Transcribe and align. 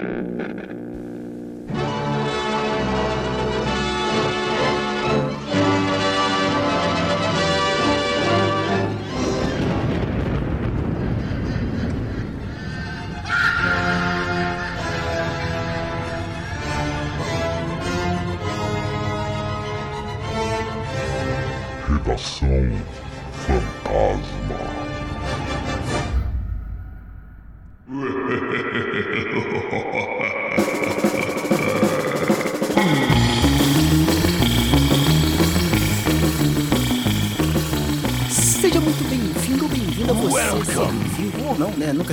Mm-hmm. 0.00 0.33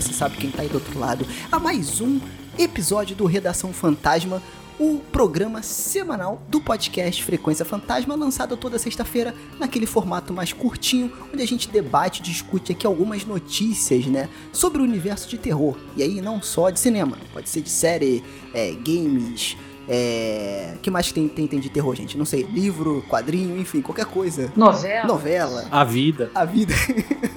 Nunca 0.01 0.13
se 0.13 0.13
sabe 0.17 0.37
quem 0.37 0.49
tá 0.49 0.63
aí 0.63 0.67
do 0.67 0.75
outro 0.75 0.97
lado. 0.97 1.27
A 1.51 1.59
mais 1.59 2.01
um 2.01 2.19
episódio 2.57 3.15
do 3.15 3.25
Redação 3.25 3.71
Fantasma, 3.71 4.41
o 4.79 4.99
programa 5.11 5.61
semanal 5.61 6.41
do 6.49 6.59
podcast 6.59 7.23
Frequência 7.23 7.63
Fantasma, 7.63 8.15
lançado 8.15 8.57
toda 8.57 8.79
sexta-feira 8.79 9.35
naquele 9.59 9.85
formato 9.85 10.33
mais 10.33 10.51
curtinho, 10.51 11.11
onde 11.31 11.43
a 11.43 11.45
gente 11.45 11.69
debate 11.69 12.19
e 12.19 12.23
discute 12.23 12.71
aqui 12.71 12.87
algumas 12.87 13.25
notícias, 13.25 14.07
né? 14.07 14.27
Sobre 14.51 14.81
o 14.81 14.83
universo 14.83 15.29
de 15.29 15.37
terror. 15.37 15.77
E 15.95 16.02
aí, 16.02 16.19
não 16.19 16.41
só 16.41 16.71
de 16.71 16.79
cinema, 16.79 17.15
pode 17.31 17.47
ser 17.47 17.61
de 17.61 17.69
série, 17.69 18.23
é, 18.55 18.71
games. 18.71 19.55
É. 19.88 20.77
que 20.81 20.89
mais 20.89 21.07
que 21.07 21.13
tem, 21.13 21.27
tem, 21.27 21.45
tem 21.45 21.59
de 21.59 21.69
terror, 21.69 21.93
gente? 21.95 22.17
Não 22.17 22.25
sei, 22.25 22.43
livro, 22.43 23.03
quadrinho, 23.08 23.59
enfim, 23.59 23.81
qualquer 23.81 24.05
coisa. 24.05 24.52
Novela. 24.55 25.05
Novela. 25.05 25.67
A 25.69 25.83
vida. 25.83 26.31
A 26.33 26.45
vida 26.45 26.73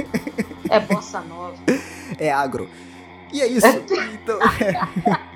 É 0.71 0.81
bossa 0.81 1.21
nova. 1.21 1.59
É 2.19 2.31
agro. 2.31 2.69
E 3.33 3.41
é 3.41 3.47
isso. 3.47 3.67
Então, 3.67 4.39
é... 4.61 5.35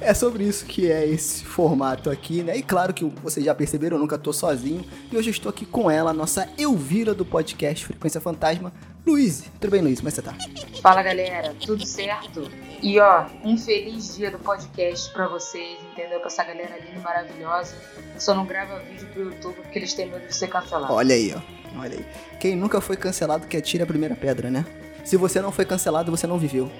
é 0.00 0.14
sobre 0.14 0.44
isso 0.44 0.64
que 0.64 0.90
é 0.90 1.06
esse 1.06 1.44
formato 1.44 2.10
aqui, 2.10 2.42
né? 2.42 2.56
E 2.56 2.62
claro 2.62 2.94
que 2.94 3.04
vocês 3.22 3.44
já 3.44 3.54
perceberam, 3.54 3.96
eu 3.96 4.00
nunca 4.00 4.16
tô 4.16 4.32
sozinho. 4.32 4.84
E 5.10 5.16
hoje 5.16 5.28
eu 5.28 5.32
estou 5.32 5.50
aqui 5.50 5.66
com 5.66 5.90
ela, 5.90 6.12
nossa 6.12 6.48
Elvira 6.56 7.14
do 7.14 7.24
podcast 7.24 7.84
Frequência 7.84 8.20
Fantasma, 8.20 8.72
Luiz. 9.06 9.44
Tudo 9.60 9.70
bem, 9.70 9.82
Luiz? 9.82 10.00
Como 10.00 10.08
é 10.08 10.12
que 10.12 10.16
você 10.16 10.22
tá? 10.22 10.34
Fala 10.82 11.02
galera, 11.02 11.54
tudo 11.64 11.84
certo? 11.84 12.50
E 12.82 12.98
ó, 13.00 13.26
um 13.44 13.56
feliz 13.56 14.16
dia 14.16 14.30
do 14.30 14.38
podcast 14.38 15.12
pra 15.12 15.26
vocês, 15.28 15.78
entendeu? 15.92 16.20
Pra 16.20 16.28
essa 16.28 16.44
galera 16.44 16.78
linda 16.78 16.98
e 16.98 17.00
maravilhosa. 17.00 17.74
Só 18.18 18.34
não 18.34 18.46
grava 18.46 18.78
vídeo 18.80 19.06
pro 19.08 19.24
YouTube 19.24 19.56
porque 19.56 19.78
eles 19.78 19.94
têm 19.94 20.10
medo 20.10 20.26
de 20.26 20.34
ser 20.34 20.48
cancelados. 20.48 20.94
Olha 20.94 21.14
aí, 21.14 21.34
ó. 21.34 21.80
Olha 21.80 21.98
aí. 21.98 22.06
Quem 22.38 22.54
nunca 22.54 22.80
foi 22.80 22.96
cancelado 22.96 23.46
que 23.46 23.56
atire 23.56 23.82
a 23.82 23.86
primeira 23.86 24.14
pedra, 24.14 24.50
né? 24.50 24.64
Se 25.08 25.16
você 25.16 25.40
não 25.40 25.50
foi 25.50 25.64
cancelado, 25.64 26.10
você 26.10 26.26
não 26.26 26.38
viveu. 26.38 26.70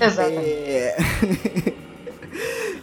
Exatamente. 0.00 0.44
É... 0.44 0.96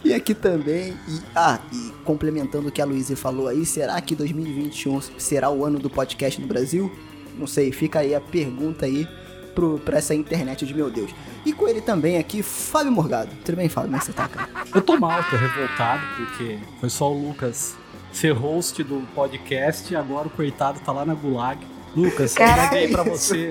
e 0.02 0.14
aqui 0.14 0.34
também, 0.34 0.96
e, 1.06 1.20
ah, 1.36 1.60
e 1.70 1.92
complementando 2.06 2.68
o 2.68 2.72
que 2.72 2.80
a 2.80 2.86
Luísa 2.86 3.14
falou 3.14 3.46
aí, 3.46 3.66
será 3.66 4.00
que 4.00 4.14
2021 4.16 5.02
será 5.18 5.50
o 5.50 5.62
ano 5.62 5.78
do 5.78 5.90
podcast 5.90 6.40
no 6.40 6.46
Brasil? 6.46 6.90
Não 7.38 7.46
sei, 7.46 7.70
fica 7.70 7.98
aí 7.98 8.14
a 8.14 8.20
pergunta 8.20 8.86
aí 8.86 9.06
pro, 9.54 9.78
pra 9.78 9.98
essa 9.98 10.14
internet 10.14 10.64
de 10.64 10.72
meu 10.72 10.90
Deus. 10.90 11.10
E 11.44 11.52
com 11.52 11.68
ele 11.68 11.82
também 11.82 12.16
aqui, 12.16 12.42
Fábio 12.42 12.90
Morgado. 12.90 13.30
Tudo 13.44 13.56
bem, 13.56 13.68
Fábio? 13.68 13.90
Como 13.90 13.96
é 13.96 14.00
que 14.00 14.06
você 14.06 14.12
tá, 14.14 14.26
cara? 14.26 14.48
Eu 14.74 14.80
tô 14.80 14.96
mal, 14.96 15.22
tô 15.24 15.36
revoltado, 15.36 16.02
porque 16.16 16.58
foi 16.80 16.88
só 16.88 17.12
o 17.12 17.28
Lucas 17.28 17.76
ser 18.10 18.32
host 18.32 18.82
do 18.82 19.06
podcast 19.14 19.92
e 19.92 19.96
agora 19.96 20.28
o 20.28 20.30
coitado 20.30 20.80
tá 20.80 20.92
lá 20.92 21.04
na 21.04 21.12
Gulag. 21.12 21.73
Lucas, 21.96 22.32
eu 22.36 22.38
Caralho. 22.44 22.64
mandei 22.70 22.88
pra 22.88 23.02
você. 23.02 23.50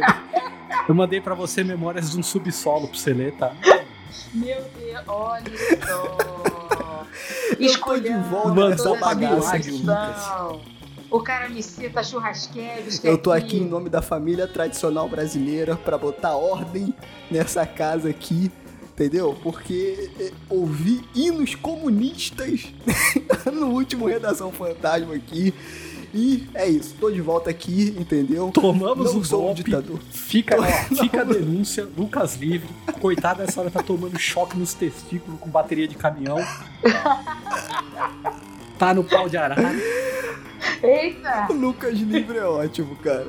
Eu 0.87 0.95
mandei 0.95 1.21
pra 1.21 1.33
você 1.33 1.63
memórias 1.63 2.11
de 2.11 2.19
um 2.19 2.23
subsolo 2.23 2.87
pra 2.87 2.97
você 2.97 3.13
ler, 3.13 3.33
tá? 3.33 3.53
Meu 4.33 4.61
Deus, 4.77 5.03
olha 5.07 5.43
só. 5.85 6.17
Eu 7.59 7.79
tô 7.79 7.97
de 7.99 8.13
volta 8.29 8.73
essa 8.73 8.95
bagaça, 8.95 9.59
discussão. 9.59 10.61
O 11.09 11.21
cara 11.21 11.47
me 11.47 11.61
cita 11.61 12.03
churrasqueiros. 12.03 13.03
Eu 13.03 13.17
tô 13.17 13.31
aqui 13.31 13.57
em 13.57 13.65
nome 13.65 13.87
da 13.89 14.01
família 14.01 14.47
tradicional 14.47 15.07
brasileira 15.07 15.75
pra 15.75 15.95
botar 15.97 16.35
ordem 16.35 16.93
nessa 17.29 17.67
casa 17.67 18.09
aqui, 18.09 18.51
entendeu? 18.91 19.37
Porque 19.43 20.09
é, 20.19 20.31
ouvi 20.49 21.07
hinos 21.13 21.53
comunistas 21.53 22.73
no 23.53 23.67
último 23.67 24.07
Redação 24.07 24.51
Fantasma 24.51 25.13
aqui. 25.13 25.53
E 26.13 26.47
é 26.53 26.67
isso, 26.67 26.93
tô 26.99 27.09
de 27.09 27.19
volta 27.21 27.49
aqui, 27.49 27.95
entendeu? 27.97 28.51
Tomamos 28.53 29.13
Não 29.13 29.21
o 29.21 29.25
sou 29.25 29.41
um 29.41 29.45
golpe. 29.45 29.63
ditador. 29.63 29.99
Fica, 30.11 30.55
ó, 30.59 30.63
fica 30.95 31.21
a 31.21 31.23
denúncia, 31.23 31.87
Lucas 31.97 32.35
livre. 32.35 32.69
Coitado 33.01 33.43
dessa 33.43 33.59
hora 33.61 33.71
tá 33.71 33.81
tomando 33.81 34.17
choque 34.19 34.55
nos 34.57 34.73
testículos 34.75 35.39
com 35.39 35.49
bateria 35.49 35.87
de 35.87 35.95
caminhão. 35.95 36.37
Tá 38.77 38.93
no 38.93 39.03
pau 39.03 39.27
de 39.27 39.37
arara. 39.37 39.71
Eita! 40.81 41.47
Lucas 41.53 41.97
Livre 41.97 42.37
é 42.37 42.45
ótimo, 42.45 42.95
cara. 42.97 43.27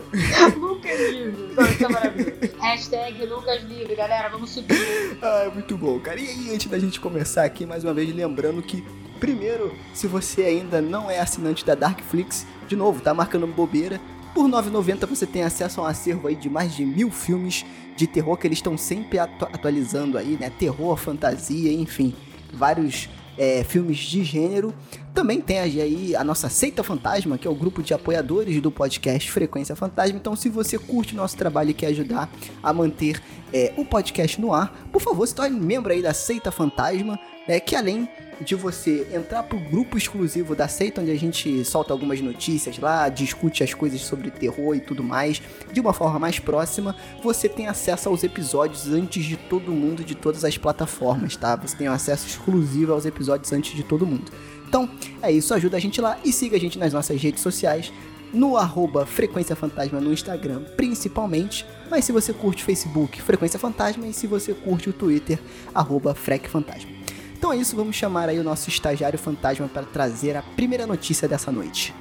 Lucas 0.57 0.99
Livre. 1.11 1.55
Não, 1.55 1.65
isso 1.67 1.85
é 1.85 1.89
maravilhoso. 1.89 2.33
Hashtag 2.61 3.27
Lucas 3.27 3.63
Livre, 3.63 3.95
galera. 3.95 4.29
Vamos 4.29 4.51
subir. 4.51 5.19
Ah, 5.23 5.51
muito 5.55 5.77
bom, 5.79 5.99
cara. 6.01 6.19
E 6.19 6.27
aí, 6.29 6.55
antes 6.55 6.67
da 6.67 6.79
gente 6.79 6.99
começar 6.99 7.45
aqui, 7.45 7.65
mais 7.65 7.85
uma 7.85 7.95
vez, 7.95 8.13
lembrando 8.15 8.61
que, 8.63 8.85
primeiro, 9.25 9.75
se 9.95 10.07
você 10.07 10.43
ainda 10.43 10.83
não 10.83 11.11
é 11.11 11.19
assinante 11.19 11.65
da 11.65 11.75
Darkflix, 11.75 12.47
de 12.69 12.77
novo, 12.77 13.01
tá 13.01 13.15
marcando 13.15 13.47
bobeira. 13.47 13.99
Por 14.35 14.45
R$ 14.45 14.53
9,90 14.53 15.07
você 15.07 15.25
tem 15.27 15.43
acesso 15.43 15.81
a 15.81 15.85
um 15.85 15.87
acervo 15.87 16.29
aí 16.29 16.35
de 16.35 16.51
mais 16.51 16.75
de 16.75 16.85
mil 16.85 17.11
filmes 17.11 17.65
de 17.97 18.07
terror 18.07 18.37
que 18.37 18.47
eles 18.47 18.59
estão 18.59 18.77
sempre 18.77 19.19
atu- 19.19 19.47
atualizando 19.47 20.19
aí, 20.19 20.37
né? 20.39 20.51
Terror, 20.51 20.95
fantasia, 20.99 21.73
enfim, 21.73 22.15
vários 22.53 23.09
é, 23.39 23.65
filmes 23.65 23.97
de 23.99 24.23
gênero. 24.23 24.75
Também 25.15 25.41
tem 25.41 25.59
aí 25.59 26.15
a 26.15 26.23
nossa 26.23 26.51
Seita 26.51 26.83
Fantasma, 26.83 27.39
que 27.39 27.49
é 27.49 27.51
o 27.51 27.55
grupo 27.55 27.83
de 27.83 27.95
apoiadores 27.95 28.61
do 28.61 28.71
podcast 28.71 29.31
Frequência 29.31 29.75
Fantasma. 29.75 30.19
Então, 30.19 30.37
se 30.37 30.51
você 30.51 30.79
curte 30.79 31.15
o 31.15 31.17
nosso 31.17 31.37
trabalho 31.37 31.71
e 31.71 31.75
quer 31.75 31.87
ajudar 31.87 32.29
a 32.63 32.73
manter 32.75 33.23
é, 33.55 33.73
o 33.79 33.85
podcast 33.87 34.39
no 34.39 34.53
ar, 34.53 34.87
por 34.93 35.01
favor, 35.01 35.27
se 35.27 35.35
torne 35.35 35.59
membro 35.59 35.93
aí 35.93 36.03
da 36.03 36.13
Seita 36.13 36.51
Fantasma, 36.51 37.19
né, 37.49 37.61
que 37.61 37.77
além 37.77 38.09
de 38.41 38.55
você 38.55 39.07
entrar 39.13 39.43
pro 39.43 39.59
grupo 39.59 39.97
exclusivo 39.97 40.55
da 40.55 40.69
Seita, 40.69 41.01
onde 41.01 41.11
a 41.11 41.19
gente 41.19 41.65
solta 41.65 41.93
algumas 41.93 42.21
notícias 42.21 42.79
lá, 42.79 43.09
discute 43.09 43.63
as 43.63 43.75
coisas 43.75 44.01
sobre 44.01 44.31
terror 44.31 44.75
e 44.75 44.81
tudo 44.81 45.03
mais, 45.03 45.41
de 45.73 45.81
uma 45.81 45.93
forma 45.93 46.19
mais 46.19 46.39
próxima, 46.39 46.97
você 47.23 47.49
tem 47.49 47.67
acesso 47.67 48.09
aos 48.09 48.25
episódios 48.25 48.89
antes 48.89 49.25
de 49.25 49.37
todo 49.37 49.71
mundo, 49.71 50.05
de 50.05 50.15
todas 50.15 50.45
as 50.45 50.59
plataformas, 50.59 51.37
tá? 51.37 51.57
Você 51.57 51.77
tem 51.77 51.87
acesso 51.87 52.27
exclusivo 52.27 52.93
aos 52.93 53.07
episódios 53.07 53.53
antes 53.53 53.75
de 53.75 53.83
todo 53.83 54.07
mundo. 54.07 54.31
Então, 54.67 54.89
é 55.23 55.31
isso, 55.31 55.55
ajuda 55.55 55.77
a 55.77 55.81
gente 55.81 56.01
lá 56.01 56.19
e 56.25 56.33
siga 56.33 56.57
a 56.57 56.61
gente 56.61 56.79
nas 56.79 56.93
nossas 56.93 57.21
redes 57.23 57.43
sociais, 57.43 57.93
no 58.33 58.57
arroba 58.57 59.07
Frequência 59.07 59.55
Fantasma 59.55 60.01
no 60.01 60.13
Instagram, 60.13 60.63
principalmente. 60.77 61.65
Mas 61.89 62.05
se 62.05 62.11
você 62.11 62.33
curte 62.33 62.63
o 62.63 62.67
Facebook, 62.67 63.23
Frequência 63.23 63.59
Fantasma, 63.59 64.07
e 64.07 64.13
se 64.13 64.27
você 64.27 64.53
curte 64.53 64.91
o 64.91 64.93
Twitter, 64.93 65.39
arroba 65.73 66.15
Frec 66.15 66.49
Fantasma. 66.49 67.04
Então 67.45 67.53
é 67.53 67.59
isso, 67.59 67.77
vamos 67.77 67.95
chamar 67.95 68.31
aí 68.31 68.41
o 68.41 68.43
nosso 68.43 68.71
estagiário 68.71 69.19
fantasma 69.19 69.69
para 69.69 69.83
trazer 69.83 70.35
a 70.35 70.41
primeira 70.41 70.87
notícia 70.87 71.29
dessa 71.29 71.53
noite. 71.53 71.95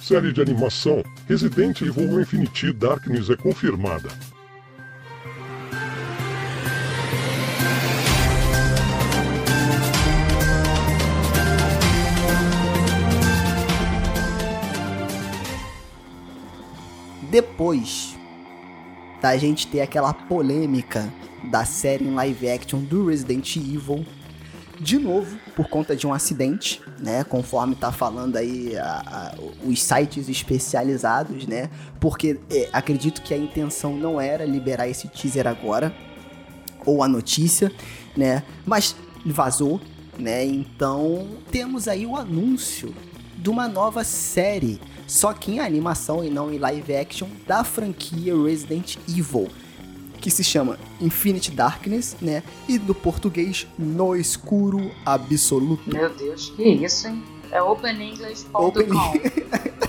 Série 0.00 0.32
de 0.32 0.40
animação 0.40 1.04
Resident 1.28 1.82
Evil 1.82 2.22
Infinity 2.22 2.72
Darkness 2.72 3.28
é 3.28 3.36
confirmada. 3.36 4.08
Depois 17.34 18.16
da 19.20 19.36
gente 19.36 19.66
ter 19.66 19.80
aquela 19.80 20.14
polêmica 20.14 21.12
da 21.50 21.64
série 21.64 22.04
em 22.04 22.14
live 22.14 22.48
action 22.48 22.78
do 22.78 23.06
Resident 23.08 23.56
Evil, 23.56 24.06
de 24.80 25.00
novo, 25.00 25.36
por 25.56 25.68
conta 25.68 25.96
de 25.96 26.06
um 26.06 26.12
acidente, 26.14 26.80
né? 27.00 27.24
Conforme 27.24 27.74
tá 27.74 27.90
falando 27.90 28.36
aí 28.36 28.76
a- 28.76 29.02
a- 29.04 29.34
os 29.66 29.82
sites 29.82 30.28
especializados, 30.28 31.44
né? 31.44 31.70
Porque 31.98 32.38
é, 32.48 32.68
acredito 32.72 33.20
que 33.20 33.34
a 33.34 33.36
intenção 33.36 33.96
não 33.96 34.20
era 34.20 34.44
liberar 34.44 34.86
esse 34.88 35.08
teaser 35.08 35.48
agora, 35.48 35.92
ou 36.86 37.02
a 37.02 37.08
notícia, 37.08 37.72
né? 38.16 38.44
Mas 38.64 38.94
vazou. 39.26 39.80
né? 40.16 40.44
Então 40.46 41.30
temos 41.50 41.88
aí 41.88 42.06
o 42.06 42.14
anúncio 42.16 42.94
de 43.36 43.50
uma 43.50 43.66
nova 43.66 44.04
série, 44.04 44.80
só 45.06 45.32
que 45.32 45.52
em 45.52 45.60
animação 45.60 46.24
e 46.24 46.30
não 46.30 46.52
em 46.52 46.58
live 46.58 46.94
action, 46.94 47.28
da 47.46 47.62
franquia 47.64 48.34
Resident 48.36 48.96
Evil, 49.08 49.48
que 50.20 50.30
se 50.30 50.42
chama 50.42 50.78
Infinite 51.00 51.50
Darkness, 51.50 52.16
né? 52.20 52.42
E 52.68 52.78
no 52.78 52.94
português, 52.94 53.66
No 53.78 54.16
Escuro 54.16 54.90
Absoluto. 55.04 55.90
Meu 55.90 56.08
Deus, 56.14 56.50
que 56.50 56.62
isso, 56.62 57.08
hein? 57.08 57.22
É 57.50 57.62
openenglish.com. 57.62 58.66
Open... 58.66 58.88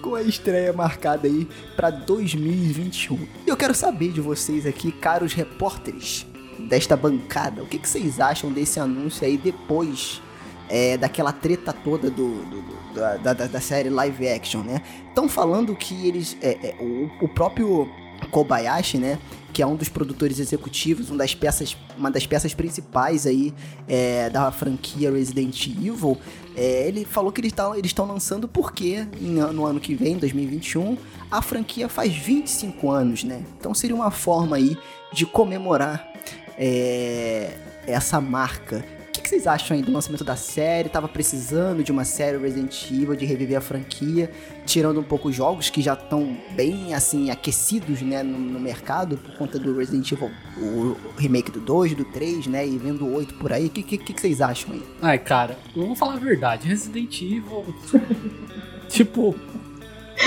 com 0.00 0.14
a 0.14 0.22
estreia 0.22 0.72
marcada 0.72 1.26
aí 1.26 1.48
para 1.74 1.90
2021. 1.90 3.16
E 3.44 3.50
eu 3.50 3.56
quero 3.56 3.74
saber 3.74 4.12
de 4.12 4.20
vocês 4.20 4.64
aqui, 4.64 4.92
caros 4.92 5.32
repórteres 5.32 6.24
desta 6.60 6.96
bancada, 6.96 7.62
o 7.62 7.66
que, 7.66 7.78
que 7.78 7.88
vocês 7.88 8.20
acham 8.20 8.52
desse 8.52 8.78
anúncio 8.78 9.26
aí 9.26 9.36
depois 9.36 10.22
é, 10.68 10.96
daquela 10.96 11.32
treta 11.32 11.72
toda 11.72 12.10
do, 12.10 12.44
do, 12.44 12.62
do 12.62 12.76
da, 12.94 13.16
da, 13.16 13.46
da, 13.46 13.60
série 13.60 13.90
live 13.90 14.28
action, 14.28 14.62
né? 14.62 14.82
Estão 15.08 15.28
falando 15.28 15.74
que 15.76 16.06
eles. 16.06 16.36
É, 16.40 16.68
é, 16.68 16.76
o, 16.80 17.24
o 17.24 17.28
próprio 17.28 17.88
Kobayashi, 18.30 18.98
né? 18.98 19.18
Que 19.52 19.62
é 19.62 19.66
um 19.66 19.76
dos 19.76 19.88
produtores 19.88 20.38
executivos, 20.38 21.08
uma 21.08 21.18
das 21.18 21.34
peças, 21.34 21.76
uma 21.96 22.10
das 22.10 22.26
peças 22.26 22.52
principais 22.54 23.26
aí 23.26 23.54
é, 23.88 24.28
da 24.28 24.50
franquia 24.50 25.10
Resident 25.10 25.66
Evil. 25.66 26.18
É, 26.54 26.88
ele 26.88 27.04
falou 27.04 27.30
que 27.30 27.40
eles 27.40 27.54
estão 27.84 28.06
lançando 28.06 28.48
porque 28.48 29.06
no 29.20 29.64
ano 29.64 29.80
que 29.80 29.94
vem, 29.94 30.16
2021, 30.18 30.96
a 31.30 31.40
franquia 31.40 31.88
faz 31.88 32.14
25 32.14 32.90
anos, 32.90 33.24
né? 33.24 33.42
Então 33.58 33.74
seria 33.74 33.96
uma 33.96 34.10
forma 34.10 34.56
aí 34.56 34.76
de 35.12 35.24
comemorar 35.24 36.06
é, 36.58 37.56
essa 37.86 38.20
marca 38.20 38.84
que 39.22 39.28
vocês 39.28 39.46
acham 39.46 39.76
aí 39.76 39.82
do 39.82 39.92
lançamento 39.92 40.24
da 40.24 40.36
série? 40.36 40.88
Tava 40.88 41.08
precisando 41.08 41.82
de 41.82 41.92
uma 41.92 42.04
série 42.04 42.38
Resident 42.38 42.90
Evil, 42.90 43.14
de 43.14 43.24
reviver 43.24 43.58
a 43.58 43.60
franquia, 43.60 44.30
tirando 44.64 45.00
um 45.00 45.02
pouco 45.02 45.28
os 45.28 45.34
jogos 45.34 45.70
que 45.70 45.82
já 45.82 45.94
estão 45.94 46.36
bem, 46.54 46.94
assim, 46.94 47.30
aquecidos, 47.30 48.02
né, 48.02 48.22
no, 48.22 48.38
no, 48.38 48.60
mercado, 48.60 49.16
por 49.16 49.36
conta 49.36 49.58
do 49.58 49.76
Resident 49.76 50.10
Evil, 50.12 50.30
o 50.58 50.96
remake 51.16 51.50
do 51.50 51.60
2, 51.60 51.94
do 51.94 52.04
3, 52.04 52.46
né, 52.46 52.66
e 52.66 52.78
vendo 52.78 53.04
o 53.04 53.14
8 53.14 53.34
por 53.34 53.52
aí. 53.52 53.66
O 53.66 53.70
que, 53.70 53.82
que, 53.82 53.98
que 53.98 54.20
vocês 54.20 54.40
acham 54.40 54.72
aí? 54.72 54.82
Ai, 55.02 55.18
cara, 55.18 55.58
vamos 55.74 55.98
falar 55.98 56.14
a 56.14 56.18
verdade, 56.18 56.68
Resident 56.68 57.20
Evil... 57.22 57.74
tipo, 58.88 59.34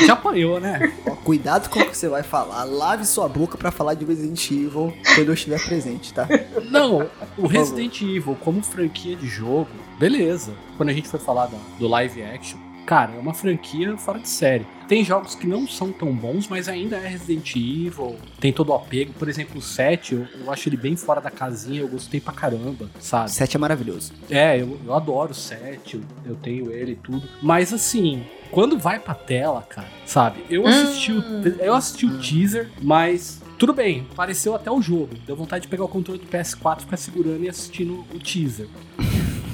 já 0.05 0.13
apanhou, 0.13 0.59
né? 0.59 0.93
Ó, 1.05 1.15
cuidado 1.15 1.69
com 1.69 1.79
o 1.79 1.85
que 1.85 1.97
você 1.97 2.07
vai 2.07 2.23
falar. 2.23 2.63
Lave 2.63 3.05
sua 3.05 3.27
boca 3.27 3.57
para 3.57 3.71
falar 3.71 3.93
de 3.93 4.05
Resident 4.05 4.49
Evil 4.51 4.93
quando 5.15 5.27
eu 5.27 5.33
estiver 5.33 5.63
presente, 5.63 6.13
tá? 6.13 6.27
Não, 6.69 7.09
o 7.37 7.47
Resident 7.47 8.01
Evil 8.01 8.37
como 8.39 8.61
franquia 8.61 9.15
de 9.15 9.27
jogo, 9.27 9.69
beleza. 9.99 10.53
Quando 10.77 10.89
a 10.89 10.93
gente 10.93 11.07
foi 11.07 11.19
falar 11.19 11.49
do 11.77 11.87
live 11.87 12.21
action, 12.23 12.57
cara, 12.85 13.13
é 13.15 13.19
uma 13.19 13.33
franquia 13.33 13.95
fora 13.97 14.19
de 14.19 14.27
série. 14.27 14.65
Tem 14.87 15.03
jogos 15.03 15.35
que 15.35 15.45
não 15.45 15.67
são 15.67 15.91
tão 15.91 16.11
bons, 16.11 16.47
mas 16.47 16.67
ainda 16.67 16.97
é 16.97 17.07
Resident 17.07 17.55
Evil, 17.55 18.15
tem 18.39 18.51
todo 18.51 18.69
o 18.69 18.73
apego. 18.73 19.13
Por 19.13 19.29
exemplo, 19.29 19.59
o 19.59 19.61
7, 19.61 20.15
eu, 20.15 20.27
eu 20.43 20.51
acho 20.51 20.67
ele 20.67 20.77
bem 20.77 20.95
fora 20.95 21.21
da 21.21 21.29
casinha, 21.29 21.81
eu 21.81 21.87
gostei 21.87 22.19
pra 22.19 22.33
caramba, 22.33 22.89
sabe? 22.99 23.31
7 23.31 23.55
é 23.55 23.59
maravilhoso. 23.59 24.11
É, 24.27 24.59
eu, 24.59 24.79
eu 24.83 24.93
adoro 24.95 25.31
o 25.31 25.35
7, 25.35 25.95
eu, 25.95 26.01
eu 26.25 26.35
tenho 26.37 26.71
ele 26.71 26.93
e 26.93 26.95
tudo. 26.95 27.21
Mas 27.43 27.71
assim, 27.71 28.25
quando 28.51 28.77
vai 28.77 28.99
pra 28.99 29.13
tela, 29.13 29.61
cara, 29.61 29.87
sabe? 30.05 30.43
Eu 30.49 30.65
assisti, 30.67 31.13
hum. 31.13 31.41
o, 31.43 31.47
eu 31.61 31.73
assisti 31.73 32.05
o 32.05 32.19
teaser, 32.19 32.69
mas 32.81 33.41
tudo 33.57 33.73
bem, 33.73 34.07
pareceu 34.15 34.55
até 34.55 34.71
o 34.71 34.81
jogo. 34.81 35.09
Deu 35.25 35.35
vontade 35.35 35.63
de 35.63 35.67
pegar 35.67 35.83
o 35.83 35.87
controle 35.87 36.19
do 36.19 36.27
PS4, 36.27 36.81
ficar 36.81 36.97
segurando 36.97 37.43
e 37.43 37.49
assistindo 37.49 38.05
o 38.13 38.19
teaser. 38.19 38.67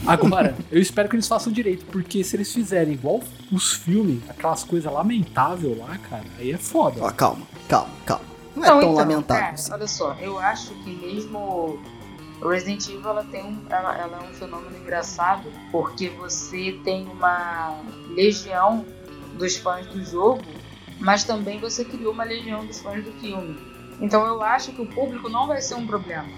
Agora, 0.05 0.55
eu 0.71 0.79
espero 0.81 1.09
que 1.09 1.15
eles 1.15 1.27
façam 1.27 1.51
direito, 1.51 1.85
porque 1.87 2.23
se 2.23 2.35
eles 2.35 2.53
fizerem 2.53 2.93
igual 2.93 3.21
os 3.51 3.73
filmes, 3.73 4.21
aquelas 4.29 4.63
coisas 4.63 4.91
lamentáveis 4.91 5.77
lá, 5.77 5.97
cara, 6.09 6.23
aí 6.37 6.51
é 6.51 6.57
foda. 6.57 7.03
Ó, 7.03 7.11
calma, 7.11 7.47
calma, 7.67 7.89
calma. 8.05 8.25
Não, 8.55 8.63
é 8.63 8.67
tão 8.67 8.77
então, 8.77 8.93
lamentável. 8.93 9.43
É, 9.43 9.49
assim. 9.49 9.73
Olha 9.73 9.87
só, 9.87 10.15
eu 10.21 10.39
acho 10.39 10.73
que 10.75 10.89
mesmo 10.91 11.79
Resident 12.41 12.87
Evil 12.87 13.09
ela 13.09 13.23
tem 13.23 13.43
um, 13.43 13.61
ela, 13.69 13.97
ela, 13.97 14.17
é 14.17 14.21
um 14.21 14.33
fenômeno 14.33 14.77
engraçado 14.77 15.51
porque 15.71 16.09
você 16.09 16.79
tem 16.83 17.07
uma 17.07 17.81
legião 18.07 18.85
dos 19.33 19.57
fãs 19.57 19.85
do 19.87 20.03
jogo, 20.03 20.43
mas 20.99 21.23
também 21.23 21.59
você 21.59 21.83
criou 21.85 22.13
uma 22.13 22.23
legião 22.23 22.65
dos 22.65 22.79
fãs 22.79 23.03
do 23.03 23.11
filme. 23.13 23.55
Então 23.99 24.25
eu 24.25 24.41
acho 24.41 24.73
que 24.73 24.81
o 24.81 24.85
público 24.85 25.29
não 25.29 25.47
vai 25.47 25.61
ser 25.61 25.75
um 25.75 25.87
problema. 25.87 26.29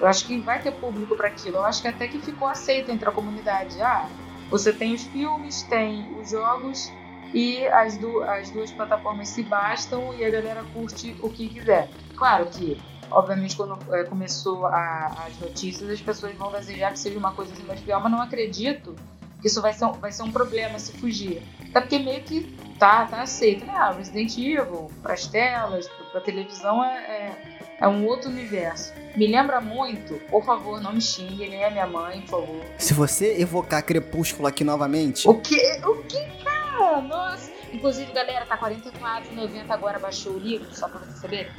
Eu 0.00 0.06
acho 0.06 0.26
que 0.26 0.40
vai 0.40 0.60
ter 0.60 0.72
público 0.72 1.16
para 1.16 1.28
aquilo. 1.28 1.58
Eu 1.58 1.64
acho 1.64 1.82
que 1.82 1.88
até 1.88 2.08
que 2.08 2.20
ficou 2.20 2.48
aceito 2.48 2.90
entre 2.90 3.08
a 3.08 3.12
comunidade. 3.12 3.80
Ah, 3.80 4.10
você 4.50 4.72
tem 4.72 4.94
os 4.94 5.04
filmes, 5.04 5.62
tem 5.62 6.12
os 6.18 6.30
jogos 6.30 6.92
e 7.32 7.66
as, 7.68 7.96
du 7.96 8.22
as 8.24 8.50
duas 8.50 8.70
plataformas 8.70 9.28
se 9.28 9.42
bastam 9.42 10.12
e 10.14 10.24
a 10.24 10.30
galera 10.30 10.64
curte 10.64 11.16
o 11.22 11.30
que 11.30 11.48
quiser. 11.48 11.90
Claro 12.16 12.46
que 12.50 12.76
Obviamente, 13.14 13.56
quando 13.56 13.78
é, 13.94 14.04
começou 14.04 14.66
a, 14.66 15.26
as 15.26 15.38
notícias, 15.38 15.88
as 15.90 16.00
pessoas 16.00 16.34
vão 16.34 16.50
desejar 16.50 16.92
que 16.92 16.98
seja 16.98 17.18
uma 17.18 17.32
coisa 17.32 17.52
assim 17.52 17.62
mais 17.64 17.80
fiel, 17.80 18.00
mas 18.00 18.10
não 18.10 18.20
acredito 18.20 18.94
que 19.40 19.48
isso 19.48 19.60
vai 19.60 19.72
ser, 19.74 19.84
um, 19.84 19.92
vai 19.92 20.12
ser 20.12 20.22
um 20.22 20.30
problema 20.30 20.78
se 20.78 20.92
fugir. 20.92 21.42
Até 21.68 21.80
porque 21.80 21.98
meio 21.98 22.22
que 22.22 22.56
tá, 22.78 23.06
tá 23.06 23.22
aceito, 23.22 23.66
né? 23.66 23.72
Ah, 23.74 23.90
Resident 23.90 24.36
Evil, 24.38 24.90
para 25.02 25.14
as 25.14 25.26
telas, 25.26 25.88
para 26.12 26.20
televisão, 26.20 26.82
é, 26.84 26.96
é, 26.96 27.58
é, 27.80 27.88
um 27.88 28.06
outro 28.06 28.30
universo. 28.30 28.92
Me 29.16 29.26
lembra 29.26 29.60
muito, 29.60 30.14
por 30.30 30.44
favor, 30.44 30.80
não 30.80 30.92
me 30.92 31.00
xingue, 31.00 31.48
nem 31.48 31.64
a 31.64 31.70
minha 31.70 31.86
mãe, 31.86 32.20
por 32.22 32.40
favor. 32.40 32.64
Se 32.78 32.94
você 32.94 33.40
evocar 33.40 33.82
Crepúsculo 33.82 34.46
aqui 34.46 34.62
novamente. 34.62 35.28
O 35.28 35.34
que? 35.34 35.56
O 35.84 36.02
que, 36.04 36.24
cara? 36.44 37.00
Nossa! 37.00 37.51
Inclusive, 37.72 38.12
galera, 38.12 38.44
tá 38.44 38.54
R$44,90 38.54 39.70
agora, 39.70 39.98
baixou 39.98 40.34
o 40.34 40.38
livro, 40.38 40.68
só 40.72 40.88
pra 40.88 41.00
você 41.00 41.18
saber. 41.18 41.50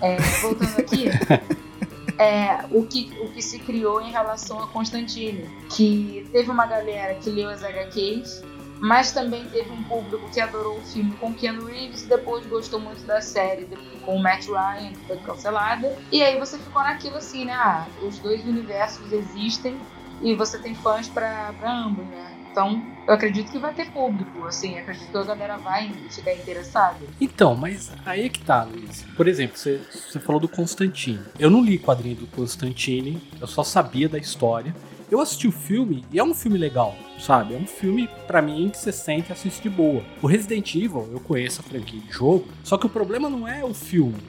É, 0.00 0.16
voltando 0.42 0.78
aqui. 0.78 1.06
É, 2.18 2.66
o, 2.70 2.84
que, 2.86 3.10
o 3.22 3.30
que 3.30 3.40
se 3.40 3.58
criou 3.58 3.98
em 4.02 4.10
relação 4.10 4.62
a 4.62 4.66
Constantine. 4.66 5.48
Que 5.70 6.28
teve 6.30 6.50
uma 6.50 6.66
galera 6.66 7.14
que 7.14 7.30
leu 7.30 7.48
as 7.48 7.64
HQs, 7.64 8.42
mas 8.78 9.12
também 9.12 9.44
teve 9.46 9.70
um 9.70 9.82
público 9.84 10.30
que 10.30 10.38
adorou 10.38 10.76
o 10.76 10.82
filme 10.82 11.12
com 11.16 11.32
Keanu 11.32 11.64
Reeves 11.64 12.02
e 12.02 12.08
depois 12.08 12.44
gostou 12.46 12.78
muito 12.78 13.06
da 13.06 13.22
série 13.22 13.66
com 14.04 14.16
o 14.16 14.22
Matt 14.22 14.46
Ryan, 14.48 14.92
que 14.92 15.06
foi 15.06 15.16
cancelada. 15.18 15.96
E 16.12 16.22
aí 16.22 16.38
você 16.38 16.58
ficou 16.58 16.82
naquilo 16.82 17.16
assim, 17.16 17.46
né? 17.46 17.54
Ah, 17.54 17.86
os 18.02 18.18
dois 18.18 18.44
universos 18.44 19.10
existem 19.12 19.80
e 20.20 20.34
você 20.34 20.58
tem 20.58 20.74
fãs 20.74 21.08
para 21.08 21.54
ambos, 21.62 22.06
né? 22.06 22.29
Então, 22.50 22.82
eu 23.06 23.14
acredito 23.14 23.50
que 23.50 23.58
vai 23.58 23.72
ter 23.72 23.90
público, 23.90 24.44
assim, 24.44 24.78
acredito 24.78 25.10
que 25.10 25.16
a 25.16 25.22
galera 25.22 25.56
vai 25.56 25.92
ficar 26.10 26.34
interessada. 26.34 26.98
Então, 27.20 27.54
mas 27.54 27.92
aí 28.04 28.26
é 28.26 28.28
que 28.28 28.40
tá, 28.40 28.64
Luiz. 28.64 29.04
Por 29.16 29.28
exemplo, 29.28 29.56
você, 29.56 29.80
você 29.92 30.18
falou 30.18 30.40
do 30.40 30.48
Constantine. 30.48 31.20
Eu 31.38 31.48
não 31.48 31.62
li 31.62 31.78
quadrinho 31.78 32.16
do 32.16 32.26
Constantine, 32.26 33.22
eu 33.40 33.46
só 33.46 33.62
sabia 33.62 34.08
da 34.08 34.18
história. 34.18 34.74
Eu 35.10 35.20
assisti 35.20 35.48
o 35.48 35.52
filme 35.52 36.04
e 36.12 36.20
é 36.20 36.24
um 36.24 36.34
filme 36.34 36.56
legal, 36.56 36.94
sabe? 37.18 37.54
É 37.54 37.58
um 37.58 37.66
filme, 37.66 38.08
para 38.28 38.40
mim, 38.40 38.68
que 38.68 38.78
você 38.78 38.92
sente 38.92 39.30
e 39.30 39.32
assiste 39.32 39.62
de 39.62 39.70
boa. 39.70 40.04
O 40.22 40.26
Resident 40.26 40.72
Evil, 40.74 41.08
eu 41.10 41.18
conheço 41.20 41.60
a 41.60 41.64
franquia 41.64 42.00
de 42.00 42.12
jogo, 42.12 42.46
só 42.62 42.78
que 42.78 42.86
o 42.86 42.88
problema 42.88 43.28
não 43.28 43.46
é 43.46 43.64
o 43.64 43.74
filme. 43.74 44.22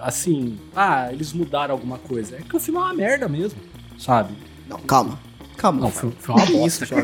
Assim, 0.00 0.58
ah, 0.74 1.10
eles 1.10 1.32
mudaram 1.32 1.74
alguma 1.74 1.96
coisa. 1.98 2.36
É 2.36 2.42
que 2.42 2.54
o 2.54 2.60
filme 2.60 2.78
é 2.78 2.82
uma 2.82 2.92
merda 2.92 3.28
mesmo, 3.28 3.58
sabe? 3.98 4.34
Não, 4.68 4.78
calma. 4.80 5.18
Calma. 5.56 5.80
Não, 5.80 5.90
foi, 5.90 6.10
foi 6.18 6.34
uma 6.34 6.46
bosta. 6.46 6.84
Isso, 6.84 6.94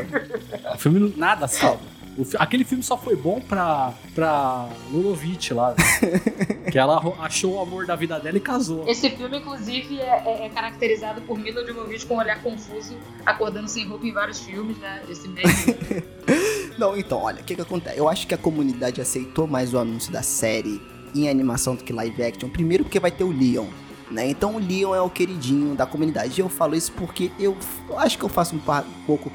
o 0.73 0.77
filme 0.77 1.13
nada 1.17 1.47
salva. 1.47 1.81
aquele 2.37 2.63
filme 2.63 2.83
só 2.83 2.97
foi 2.97 3.15
bom 3.15 3.41
pra, 3.41 3.93
pra 4.13 4.69
Lulovic 4.91 5.53
lá. 5.53 5.75
que 6.71 6.77
ela 6.77 7.01
achou 7.19 7.55
o 7.55 7.61
amor 7.61 7.85
da 7.85 7.95
vida 7.95 8.19
dela 8.19 8.37
e 8.37 8.39
casou. 8.39 8.87
Esse 8.87 9.09
filme, 9.09 9.37
inclusive, 9.37 9.99
é, 9.99 10.23
é, 10.25 10.45
é 10.45 10.49
caracterizado 10.49 11.21
por 11.21 11.37
Mila 11.37 11.65
Jovovich 11.65 12.05
com 12.05 12.15
um 12.15 12.19
olhar 12.19 12.41
confuso, 12.41 12.97
acordando 13.25 13.67
sem 13.67 13.87
roupa 13.87 14.05
em 14.05 14.11
vários 14.11 14.39
filmes, 14.39 14.77
né? 14.77 15.03
Esse 15.09 15.27
mesmo. 15.27 15.75
Não, 16.77 16.97
então, 16.97 17.21
olha, 17.21 17.41
o 17.41 17.43
que 17.43 17.55
que 17.55 17.61
acontece? 17.61 17.97
Eu 17.97 18.09
acho 18.09 18.25
que 18.25 18.33
a 18.33 18.37
comunidade 18.37 18.99
aceitou 18.99 19.45
mais 19.45 19.73
o 19.73 19.77
anúncio 19.77 20.11
da 20.11 20.23
série 20.23 20.81
em 21.13 21.29
animação 21.29 21.75
do 21.75 21.83
que 21.83 21.93
live 21.93 22.23
action. 22.23 22.49
Primeiro 22.49 22.83
porque 22.83 22.99
vai 22.99 23.11
ter 23.11 23.23
o 23.23 23.31
Leon 23.31 23.67
né? 24.11 24.27
Então 24.29 24.55
o 24.55 24.59
Leon 24.59 24.93
é 24.93 25.01
o 25.01 25.09
queridinho 25.09 25.75
da 25.75 25.85
comunidade. 25.85 26.39
E 26.39 26.41
eu 26.41 26.49
falo 26.49 26.75
isso 26.75 26.91
porque 26.93 27.31
eu 27.39 27.55
acho 27.97 28.17
que 28.17 28.23
eu 28.23 28.29
faço 28.29 28.55
um, 28.55 28.59
um 28.59 29.05
pouco 29.05 29.31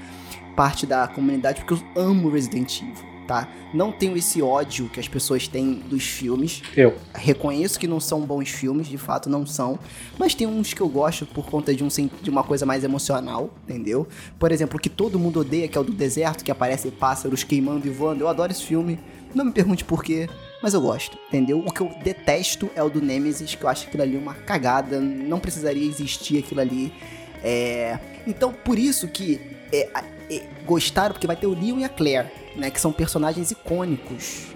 parte 0.57 0.87
da 0.87 1.07
comunidade 1.07 1.65
porque 1.65 1.75
eu 1.75 2.03
amo 2.03 2.31
Resident 2.31 2.83
Evil. 2.83 3.09
Tá? 3.29 3.47
Não 3.75 3.93
tenho 3.93 4.17
esse 4.17 4.41
ódio 4.41 4.89
que 4.89 4.99
as 4.99 5.07
pessoas 5.07 5.47
têm 5.47 5.75
dos 5.75 6.03
filmes. 6.03 6.63
Eu. 6.75 6.97
Reconheço 7.15 7.79
que 7.79 7.87
não 7.87 8.01
são 8.01 8.23
bons 8.23 8.49
filmes, 8.49 8.87
de 8.87 8.97
fato 8.97 9.29
não 9.29 9.45
são. 9.45 9.79
Mas 10.19 10.35
tem 10.35 10.47
uns 10.47 10.73
que 10.73 10.81
eu 10.81 10.89
gosto 10.89 11.27
por 11.27 11.45
conta 11.45 11.75
de, 11.75 11.85
um, 11.85 11.89
de 12.23 12.31
uma 12.31 12.43
coisa 12.43 12.65
mais 12.65 12.85
emocional, 12.85 13.51
entendeu? 13.69 14.09
Por 14.39 14.51
exemplo, 14.51 14.79
o 14.79 14.81
que 14.81 14.89
todo 14.89 15.19
mundo 15.19 15.41
odeia, 15.41 15.69
que 15.69 15.77
é 15.77 15.81
o 15.81 15.85
do 15.85 15.93
deserto, 15.93 16.43
que 16.43 16.51
aparecem 16.51 16.91
pássaros 16.91 17.45
queimando 17.45 17.87
e 17.87 17.91
voando. 17.91 18.23
Eu 18.23 18.29
adoro 18.29 18.51
esse 18.51 18.65
filme. 18.65 18.99
Não 19.35 19.45
me 19.45 19.53
pergunte 19.53 19.85
por 19.85 20.03
quê. 20.03 20.27
Mas 20.63 20.75
eu 20.75 20.81
gosto, 20.81 21.17
entendeu? 21.29 21.61
O 21.61 21.73
que 21.73 21.81
eu 21.81 21.91
detesto 22.03 22.69
é 22.75 22.83
o 22.83 22.91
do 22.91 23.01
Nemesis, 23.01 23.55
que 23.55 23.63
eu 23.63 23.69
acho 23.69 23.87
aquilo 23.87 24.03
ali 24.03 24.17
uma 24.17 24.35
cagada, 24.35 25.01
não 25.01 25.39
precisaria 25.39 25.87
existir 25.87 26.39
aquilo 26.39 26.61
ali. 26.61 26.93
É, 27.43 27.99
então, 28.27 28.53
por 28.53 28.79
isso 28.79 29.07
que 29.07 29.41
é, 29.73 29.89
é, 30.31 30.47
gostaram, 30.67 31.13
porque 31.13 31.27
vai 31.27 31.37
ter 31.37 31.47
o 31.47 31.55
Leon 31.55 31.79
e 31.79 31.85
a 31.85 31.89
Claire, 31.89 32.29
né? 32.57 32.71
Que 32.71 32.81
são 32.81 32.93
personagens 32.93 33.51
icônicos 33.51 34.49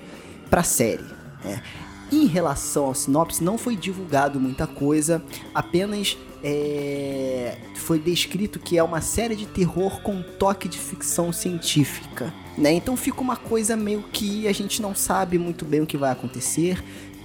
pra 0.50 0.62
série. 0.62 1.04
Né? 1.44 1.62
Em 2.10 2.26
relação 2.26 2.86
ao 2.86 2.94
sinopse, 2.94 3.42
não 3.42 3.56
foi 3.56 3.76
divulgado 3.76 4.40
muita 4.40 4.66
coisa, 4.66 5.22
apenas 5.54 6.18
é, 6.42 7.56
foi 7.76 7.98
descrito 7.98 8.58
que 8.58 8.76
é 8.76 8.82
uma 8.82 9.00
série 9.00 9.36
de 9.36 9.46
terror 9.46 10.02
com 10.02 10.20
toque 10.20 10.68
de 10.68 10.78
ficção 10.78 11.32
científica. 11.32 12.34
Né? 12.56 12.72
Então 12.72 12.96
fica 12.96 13.20
uma 13.20 13.36
coisa 13.36 13.76
meio 13.76 14.02
que 14.12 14.46
a 14.46 14.52
gente 14.52 14.82
não 14.82 14.94
sabe 14.94 15.38
muito 15.38 15.64
bem 15.64 15.80
o 15.80 15.86
que 15.86 15.96
vai 15.96 16.12
acontecer. 16.12 16.82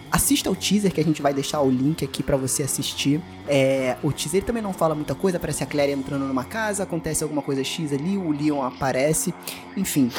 Assista 0.09 0.49
o 0.49 0.55
teaser 0.55 0.93
que 0.93 1.01
a 1.01 1.03
gente 1.03 1.21
vai 1.21 1.33
deixar 1.33 1.59
o 1.61 1.69
link 1.69 2.05
aqui 2.05 2.23
para 2.23 2.37
você 2.37 2.63
assistir. 2.63 3.21
É, 3.45 3.97
o 4.01 4.11
teaser 4.11 4.43
também 4.43 4.63
não 4.63 4.71
fala 4.71 4.95
muita 4.95 5.13
coisa, 5.13 5.37
aparece 5.37 5.63
a 5.63 5.65
Claire 5.65 5.91
entrando 5.91 6.25
numa 6.25 6.45
casa, 6.45 6.83
acontece 6.83 7.23
alguma 7.23 7.41
coisa 7.41 7.61
X 7.63 7.91
ali, 7.91 8.17
o 8.17 8.31
Leon 8.31 8.61
aparece, 8.61 9.33
enfim. 9.75 10.09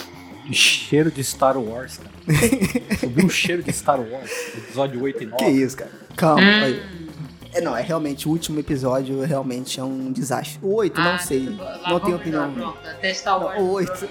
Cheiro 0.52 1.10
de 1.10 1.22
Star 1.24 1.58
Wars, 1.58 1.98
cara. 1.98 2.10
Subiu 3.00 3.26
um 3.26 3.28
cheiro 3.28 3.62
de 3.62 3.72
Star 3.72 4.00
Wars, 4.00 4.30
episódio 4.56 5.02
8 5.02 5.22
e 5.22 5.26
9. 5.26 5.44
Que 5.44 5.50
isso, 5.50 5.76
cara. 5.76 5.90
Calma. 6.16 6.42
Hum. 6.42 7.08
É, 7.52 7.60
não, 7.60 7.76
é 7.76 7.82
realmente, 7.82 8.28
o 8.28 8.30
último 8.30 8.60
episódio 8.60 9.22
realmente 9.22 9.80
é 9.80 9.84
um 9.84 10.12
desastre. 10.12 10.58
O 10.62 10.74
8, 10.74 11.00
ah, 11.00 11.12
não 11.12 11.18
sei. 11.18 11.58
Não 11.86 12.00
tenho 12.00 12.16
opinião. 12.16 12.52
Pronto, 12.52 12.78
até 12.86 13.12
Star 13.14 13.42
Wars. 13.42 13.58
Não, 13.58 13.64
o 13.64 13.72
8. 13.72 14.08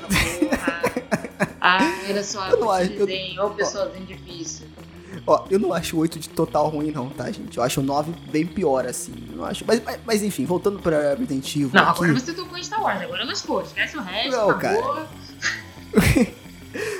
Ah, 1.67 1.99
era 2.07 2.23
só 2.23 2.47
eu 2.49 2.59
não 2.59 2.71
acho, 2.71 2.89
desenho, 2.89 3.43
ou 3.43 3.49
pessoazinho 3.51 4.05
difícil. 4.05 4.67
Ó, 5.25 5.45
eu 5.49 5.59
não 5.59 5.73
acho 5.73 5.95
o 5.95 5.99
8 5.99 6.19
de 6.19 6.29
total 6.29 6.69
ruim, 6.69 6.91
não, 6.91 7.09
tá, 7.09 7.31
gente? 7.31 7.57
Eu 7.57 7.63
acho 7.63 7.79
o 7.79 7.83
9 7.83 8.13
bem 8.29 8.45
pior, 8.45 8.85
assim. 8.85 9.13
Eu 9.29 9.37
não 9.37 9.45
acho. 9.45 9.63
Mas, 9.65 9.81
mas, 9.83 9.99
mas 10.05 10.23
enfim, 10.23 10.45
voltando 10.45 10.79
pra 10.79 11.15
Resident 11.15 11.55
Evil. 11.55 11.71
Não, 11.73 11.81
aqui... 11.83 12.03
agora 12.03 12.13
você 12.13 12.33
tocou 12.33 12.57
em 12.57 12.63
Star 12.63 12.81
Wars, 12.81 13.01
agora 13.01 13.25
lascou. 13.25 13.61
Esquece 13.61 13.97
o 13.97 14.01
resto, 14.01 14.31
não, 14.31 14.49
acabou. 14.49 14.93
Cara. 14.93 15.07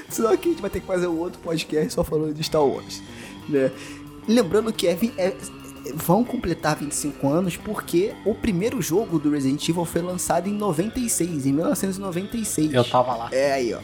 Senão 0.10 0.32
aqui 0.32 0.50
a 0.50 0.52
gente 0.52 0.62
vai 0.62 0.70
ter 0.70 0.80
que 0.80 0.88
fazer 0.88 1.08
um 1.08 1.20
outro 1.20 1.40
podcast 1.40 1.94
só 1.94 2.04
falando 2.04 2.34
de 2.34 2.44
Star 2.44 2.64
Wars. 2.64 3.02
Né? 3.48 3.72
Lembrando 4.28 4.74
que 4.74 4.88
é, 4.88 4.98
é, 5.18 5.36
vão 5.96 6.24
completar 6.24 6.76
25 6.76 7.28
anos 7.30 7.58
porque 7.58 8.14
o 8.26 8.34
primeiro 8.34 8.82
jogo 8.82 9.20
do 9.20 9.32
Resident 9.32 9.68
Evil 9.68 9.86
foi 9.86 10.02
lançado 10.02 10.48
em 10.48 10.54
96, 10.54 11.46
em 11.46 11.54
1996. 11.54 12.74
Eu 12.74 12.84
tava 12.84 13.16
lá. 13.16 13.30
É 13.32 13.54
aí, 13.54 13.74
ó. 13.74 13.80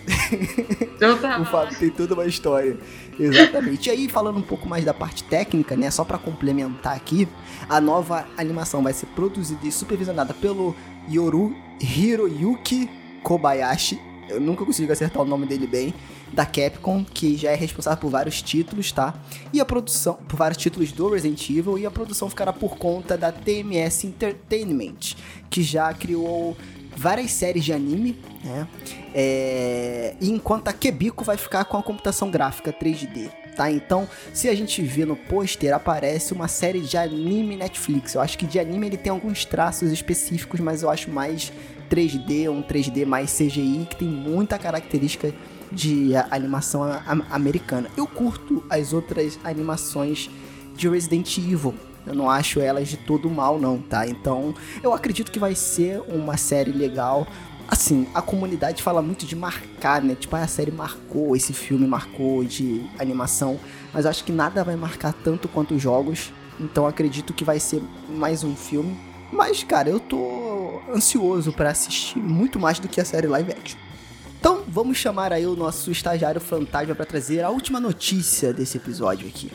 Eu 1.00 1.20
tava 1.20 1.42
o 1.44 1.46
Fábio 1.46 1.78
tem 1.78 1.90
toda 1.90 2.14
uma 2.14 2.26
história. 2.26 2.78
Exatamente. 3.20 3.90
E 3.90 3.92
aí, 3.92 4.10
falando 4.10 4.38
um 4.38 4.44
pouco 4.44 4.68
mais 4.68 4.84
da 4.84 4.94
parte 4.94 5.24
técnica, 5.24 5.76
né? 5.76 5.92
Só 5.92 6.04
para 6.04 6.18
complementar 6.18 6.96
aqui, 6.96 7.28
a 7.70 7.80
nova 7.80 8.26
animação 8.38 8.82
vai 8.82 8.94
ser 8.94 9.06
produzida 9.08 9.66
e 9.66 9.72
supervisionada 9.72 10.34
pelo 10.34 10.76
Yoru 11.10 11.56
Hiroyuki 11.82 12.90
Kobayashi. 13.22 14.00
Eu 14.30 14.40
nunca 14.40 14.66
consigo 14.66 14.92
acertar 14.92 15.22
o 15.22 15.26
nome 15.26 15.46
dele 15.46 15.68
bem 15.68 15.94
da 16.32 16.46
Capcom, 16.46 17.04
que 17.04 17.38
já 17.38 17.52
é 17.52 17.56
responsável 17.56 18.00
por 18.00 18.10
vários 18.10 18.42
títulos, 18.42 18.92
tá? 18.92 19.14
E 19.52 19.62
a 19.62 19.66
produção, 19.66 20.16
por 20.28 20.38
vários 20.38 20.58
títulos 20.58 20.92
do 20.92 21.10
Resident 21.10 21.50
Evil, 21.50 21.78
e 21.78 21.86
a 21.86 21.92
produção 21.92 22.30
ficará 22.30 22.52
por 22.52 22.78
conta 22.78 23.18
da 23.18 23.32
TMS 23.32 24.08
Entertainment, 24.08 25.16
que 25.50 25.62
já 25.62 25.94
criou 25.94 26.58
várias 26.96 27.32
séries 27.32 27.64
de 27.64 27.74
anime, 27.74 28.18
né? 28.44 28.68
É... 29.14 30.16
Enquanto 30.22 30.68
a 30.68 30.74
Quebico 30.74 31.24
vai 31.24 31.38
ficar 31.38 31.66
com 31.66 31.78
a 31.78 31.84
computação 31.84 32.30
gráfica 32.32 32.74
3D, 32.74 33.30
tá? 33.56 33.72
Então, 33.72 34.08
se 34.34 34.50
a 34.50 34.56
gente 34.56 34.82
vê 34.82 35.06
no 35.06 35.16
pôster, 35.16 35.74
aparece 35.74 36.34
uma 36.34 36.48
série 36.48 36.82
de 36.82 36.98
anime 36.98 37.56
Netflix. 37.58 38.16
Eu 38.16 38.22
acho 38.22 38.38
que 38.38 38.46
de 38.46 38.60
anime 38.60 38.88
ele 38.88 38.98
tem 38.98 39.12
alguns 39.12 39.46
traços 39.46 39.92
específicos, 39.92 40.60
mas 40.60 40.84
eu 40.84 40.90
acho 40.90 41.10
mais 41.10 41.52
3D, 41.94 42.50
um 42.50 42.64
3D 42.64 43.06
mais 43.06 43.32
CGI, 43.32 43.86
que 43.88 43.98
tem 43.98 44.08
muita 44.08 44.58
característica 44.58 45.32
de 45.72 46.16
animação 46.32 46.82
americana. 47.30 47.88
Eu 47.96 48.08
curto 48.08 48.64
as 48.68 48.94
outras 48.94 49.40
animações 49.44 50.30
de 50.76 50.90
Resident 50.90 51.38
Evil. 51.38 51.76
Eu 52.06 52.16
não 52.16 52.30
acho 52.30 52.60
elas 52.60 52.90
de 52.90 52.98
todo 52.98 53.30
mal, 53.30 53.60
não, 53.60 53.78
tá? 53.78 54.08
Então, 54.08 54.56
eu 54.82 54.92
acredito 54.92 55.32
que 55.32 55.38
vai 55.38 55.54
ser 55.54 56.02
uma 56.08 56.36
série 56.36 56.72
legal. 56.72 57.28
Assim, 57.68 58.08
a 58.14 58.22
comunidade 58.22 58.82
fala 58.82 59.02
muito 59.02 59.26
de 59.26 59.36
marcar, 59.36 60.02
né? 60.02 60.16
Tipo, 60.16 60.36
ah, 60.36 60.42
a 60.42 60.48
série 60.48 60.72
marcou, 60.72 61.36
esse 61.36 61.54
filme 61.54 61.88
marcou 61.88 62.44
de 62.44 62.84
animação. 63.00 63.60
Mas 63.94 64.06
acho 64.06 64.24
que 64.24 64.32
nada 64.32 64.64
vai 64.64 64.76
marcar 64.76 65.14
tanto 65.14 65.48
quanto 65.48 65.76
os 65.76 65.82
jogos. 65.82 66.34
Então, 66.60 66.88
acredito 66.88 67.34
que 67.34 67.44
vai 67.44 67.60
ser 67.60 67.82
mais 68.10 68.44
um 68.44 68.56
filme. 68.56 68.98
Mas, 69.32 69.64
cara, 69.64 69.90
eu 69.90 70.00
ansioso 70.90 71.52
para 71.52 71.70
assistir 71.70 72.20
muito 72.20 72.60
mais 72.60 72.80
do 72.80 72.88
que 72.88 73.02
a 73.02 73.06
série 73.06 73.28
live 73.28 73.52
action. 73.52 73.80
Então, 74.40 74.64
vamos 74.68 74.98
chamar 74.98 75.32
aí 75.32 75.46
o 75.46 75.56
nosso 75.56 75.90
estagiário 75.90 76.42
fantasma 76.42 76.94
para 76.94 77.06
trazer 77.06 77.42
a 77.42 77.50
última 77.50 77.80
notícia 77.80 78.54
desse 78.54 78.78
episódio 78.78 79.28
aqui. 79.28 79.50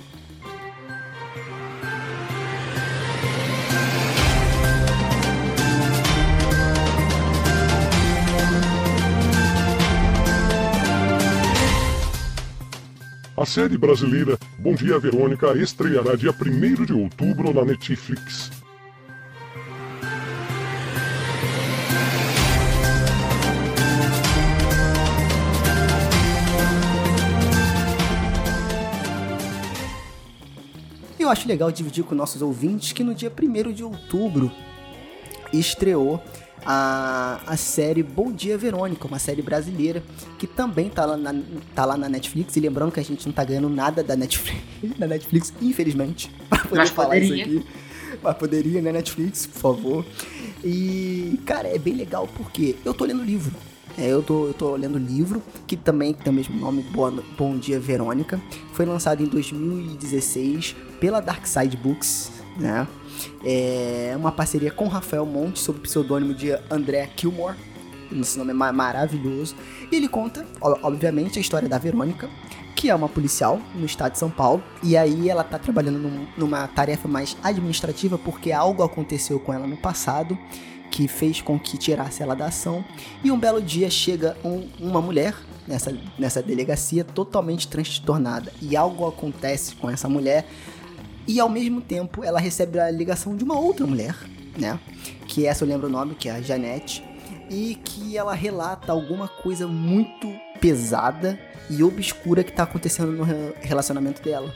A 13.37 13.46
série 13.46 13.78
brasileira 13.78 14.37
Bom 14.58 14.75
Dia 14.75 14.98
Verônica 14.98 15.56
estreará 15.56 16.16
dia 16.16 16.32
1 16.32 16.84
de 16.84 16.92
outubro 16.92 17.54
na 17.54 17.64
Netflix. 17.64 18.57
Eu 31.28 31.32
acho 31.32 31.47
legal 31.47 31.70
dividir 31.70 32.04
com 32.04 32.14
nossos 32.14 32.40
ouvintes 32.40 32.92
que 32.92 33.04
no 33.04 33.14
dia 33.14 33.30
1 33.30 33.73
de 33.73 33.85
outubro 33.85 34.50
estreou 35.52 36.23
a, 36.64 37.40
a 37.47 37.56
série 37.56 38.02
Bom 38.02 38.32
Dia 38.32 38.56
Verônica, 38.56 39.06
uma 39.06 39.18
série 39.18 39.42
brasileira 39.42 40.02
que 40.38 40.47
também 40.47 40.88
tá 40.88 41.04
lá, 41.04 41.16
na, 41.16 41.35
tá 41.75 41.85
lá 41.85 41.97
na 41.97 42.08
Netflix. 42.08 42.56
E 42.56 42.61
lembrando 42.61 42.92
que 42.92 43.00
a 43.00 43.04
gente 43.04 43.26
não 43.26 43.32
tá 43.32 43.44
ganhando 43.44 43.68
nada 43.68 44.02
da 44.02 44.16
Netflix, 44.16 44.62
da 44.99 45.06
Netflix 45.06 45.52
infelizmente, 45.61 46.30
pra 46.49 46.61
poder 46.61 46.76
Mas 46.76 46.90
falar 46.90 47.14
poderia. 47.14 47.42
isso 47.42 47.58
aqui. 47.58 47.66
Mas 48.23 48.37
poderia, 48.37 48.80
né, 48.80 48.90
Netflix, 48.90 49.47
por 49.47 49.61
favor. 49.61 50.06
E, 50.64 51.38
cara, 51.44 51.68
é 51.68 51.78
bem 51.78 51.94
legal 51.94 52.26
porque 52.37 52.75
eu 52.85 52.94
tô 52.94 53.04
lendo 53.04 53.23
livro. 53.23 53.54
É, 53.99 54.07
eu, 54.07 54.23
tô, 54.23 54.47
eu 54.47 54.55
tô 54.55 54.76
lendo 54.76 54.95
o 54.95 54.99
livro, 54.99 55.43
que 55.67 55.76
também 55.76 56.14
tem 56.14 56.33
o 56.33 56.35
mesmo 56.35 56.57
nome, 56.57 56.83
Boa, 56.83 57.12
Bom 57.37 57.59
Dia 57.59 57.81
Verônica. 57.81 58.40
Foi 58.73 58.87
lançado 58.87 59.25
em 59.25 59.26
2016 59.26 60.76
pela 61.00 61.21
Dark 61.21 61.45
Side 61.45 61.76
Books, 61.76 62.31
né? 62.57 62.87
É 63.45 64.14
uma 64.17 64.31
parceria 64.31 64.71
com 64.71 64.87
Rafael 64.87 65.26
Monte, 65.26 65.59
sob 65.59 65.81
o 65.81 65.83
pseudônimo 65.83 66.33
de 66.33 66.52
André 66.71 67.09
Kilmore. 67.17 67.57
Esse 68.12 68.38
nome 68.38 68.52
é 68.52 68.55
maravilhoso. 68.55 69.57
E 69.90 69.97
ele 69.97 70.09
conta, 70.09 70.47
obviamente, 70.61 71.38
a 71.38 71.43
história 71.43 71.69
da 71.69 71.76
Verônica, 71.76 72.31
que 72.76 72.88
é 72.88 72.95
uma 72.95 73.09
policial 73.09 73.61
no 73.75 73.85
estado 73.85 74.12
de 74.12 74.19
São 74.21 74.31
Paulo. 74.31 74.62
E 74.81 74.97
aí 74.97 75.28
ela 75.28 75.43
tá 75.43 75.59
trabalhando 75.59 75.99
num, 75.99 76.25
numa 76.37 76.69
tarefa 76.69 77.09
mais 77.09 77.37
administrativa 77.43 78.17
porque 78.17 78.52
algo 78.52 78.85
aconteceu 78.85 79.40
com 79.40 79.52
ela 79.52 79.67
no 79.67 79.76
passado 79.76 80.38
que 80.90 81.09
fez 81.09 81.40
com 81.40 81.59
que 81.59 81.76
tirasse 81.76 82.23
ela 82.23 82.35
da 82.35 82.47
ação. 82.47 82.85
E 83.23 83.30
um 83.30 83.38
belo 83.38 83.61
dia 83.61 83.90
chega 83.90 84.37
um, 84.45 84.68
uma 84.78 85.00
mulher 85.00 85.35
nessa, 85.66 85.97
nessa 86.18 86.42
delegacia 86.42 87.04
totalmente 87.04 87.68
transtornada. 87.68 88.52
E 88.61 88.76
algo 88.76 89.07
acontece 89.07 89.75
com 89.76 89.88
essa 89.88 90.09
mulher. 90.09 90.47
E 91.26 91.38
ao 91.38 91.49
mesmo 91.49 91.80
tempo 91.80 92.25
ela 92.25 92.40
recebe 92.40 92.78
a 92.78 92.90
ligação 92.90 93.37
de 93.37 93.45
uma 93.45 93.59
outra 93.59 93.87
mulher, 93.87 94.16
né? 94.59 94.80
Que 95.26 95.47
essa 95.47 95.64
eu 95.64 95.68
lembro 95.68 95.87
o 95.87 95.90
nome, 95.90 96.14
que 96.14 96.28
é 96.28 96.33
a 96.33 96.40
Janete. 96.40 97.04
E 97.50 97.76
que 97.85 98.16
ela 98.16 98.35
relata 98.35 98.92
alguma 98.92 99.28
coisa 99.28 99.66
muito 99.66 100.28
pesada 100.61 101.38
e 101.71 101.83
obscura 101.83 102.42
que 102.42 102.50
está 102.50 102.62
acontecendo 102.62 103.12
no 103.12 103.25
relacionamento 103.61 104.23
dela. 104.23 104.54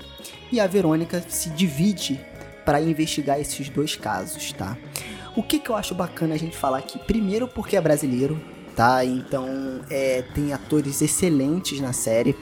E 0.50 0.60
a 0.60 0.66
Verônica 0.66 1.22
se 1.28 1.50
divide 1.50 2.20
para 2.64 2.80
investigar 2.80 3.40
esses 3.40 3.68
dois 3.68 3.96
casos, 3.96 4.52
tá? 4.52 4.76
O 5.34 5.42
que, 5.42 5.58
que 5.58 5.70
eu 5.70 5.76
acho 5.76 5.94
bacana 5.94 6.34
a 6.34 6.38
gente 6.38 6.56
falar 6.56 6.78
aqui? 6.78 6.98
Primeiro, 6.98 7.48
porque 7.48 7.74
é 7.76 7.80
brasileiro, 7.80 8.38
tá? 8.76 9.02
Então, 9.02 9.48
é, 9.88 10.22
tem 10.34 10.52
atores 10.52 11.00
excelentes 11.00 11.80
na 11.80 11.94
série. 11.94 12.36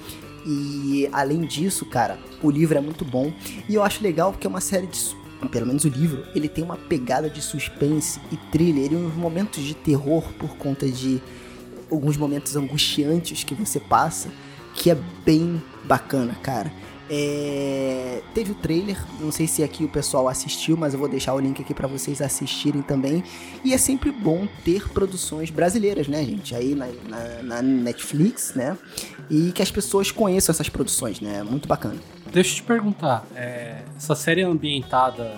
E 0.45 1.09
além 1.13 1.43
disso, 1.43 1.85
cara, 1.87 2.19
o 2.43 2.51
livro 2.51 2.77
é 2.77 2.81
muito 2.81 3.05
bom. 3.05 3.33
E 3.69 3.75
eu 3.75 3.83
acho 3.85 4.03
legal 4.03 4.33
porque 4.33 4.47
é 4.47 4.51
uma 4.51 4.61
série 4.61 4.87
de. 4.89 5.21
Pelo 5.51 5.67
menos 5.67 5.85
o 5.85 5.89
livro, 5.89 6.27
ele 6.35 6.49
tem 6.49 6.63
uma 6.63 6.77
pegada 6.77 7.31
de 7.31 7.41
suspense 7.41 8.21
e 8.31 8.37
thriller 8.51 8.93
e 8.93 8.97
uns 8.97 9.15
momentos 9.15 9.65
de 9.65 9.75
terror 9.75 10.23
por 10.39 10.55
conta 10.57 10.87
de 10.87 11.23
alguns 11.91 12.17
momentos 12.19 12.57
angustiantes 12.57 13.43
que 13.43 13.55
você 13.55 13.81
passa, 13.81 14.31
que 14.75 14.91
é 14.91 14.99
bem 15.25 15.63
bacana, 15.85 16.35
cara. 16.43 16.71
É, 17.13 18.23
teve 18.33 18.53
o 18.53 18.55
trailer, 18.55 18.97
não 19.19 19.33
sei 19.33 19.49
se 19.49 19.65
aqui 19.65 19.85
o 19.85 19.89
pessoal 19.89 20.29
assistiu, 20.29 20.77
mas 20.77 20.95
eu 20.95 21.01
vou 21.01 21.09
deixar 21.09 21.35
o 21.35 21.41
link 21.41 21.61
aqui 21.61 21.75
para 21.75 21.89
vocês 21.89 22.23
assistirem 22.23 22.83
também. 22.83 23.25
E 23.65 23.75
é 23.75 23.79
sempre 23.79 24.13
bom 24.13 24.47
ter 24.65 24.89
produções 24.91 25.51
brasileiras, 25.51 26.07
né, 26.07 26.25
gente? 26.25 26.55
Aí 26.55 26.73
na, 26.75 26.87
na, 27.09 27.43
na 27.43 27.63
Netflix, 27.63 28.55
né? 28.55 28.79
E 29.29 29.51
que 29.51 29.61
as 29.61 29.73
pessoas 29.73 30.13
conheçam 30.13 30.53
essas 30.53 30.69
produções, 30.69 31.21
né? 31.21 31.43
Muito 31.43 31.67
bacana. 31.67 31.99
Deixa 32.33 32.53
eu 32.53 32.57
te 32.57 32.63
perguntar, 32.63 33.27
é, 33.35 33.83
essa 33.97 34.15
série 34.15 34.43
é 34.43 34.45
ambientada 34.45 35.35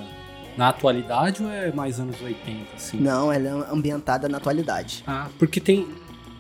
na 0.59 0.69
atualidade 0.69 1.43
ou 1.43 1.51
é 1.51 1.73
mais 1.73 1.99
anos 1.99 2.21
80, 2.21 2.77
assim? 2.77 2.99
Não, 2.99 3.33
ela 3.33 3.49
é 3.49 3.73
ambientada 3.73 4.29
na 4.29 4.37
atualidade. 4.37 5.03
Ah, 5.07 5.29
porque 5.39 5.59
tem. 5.59 5.89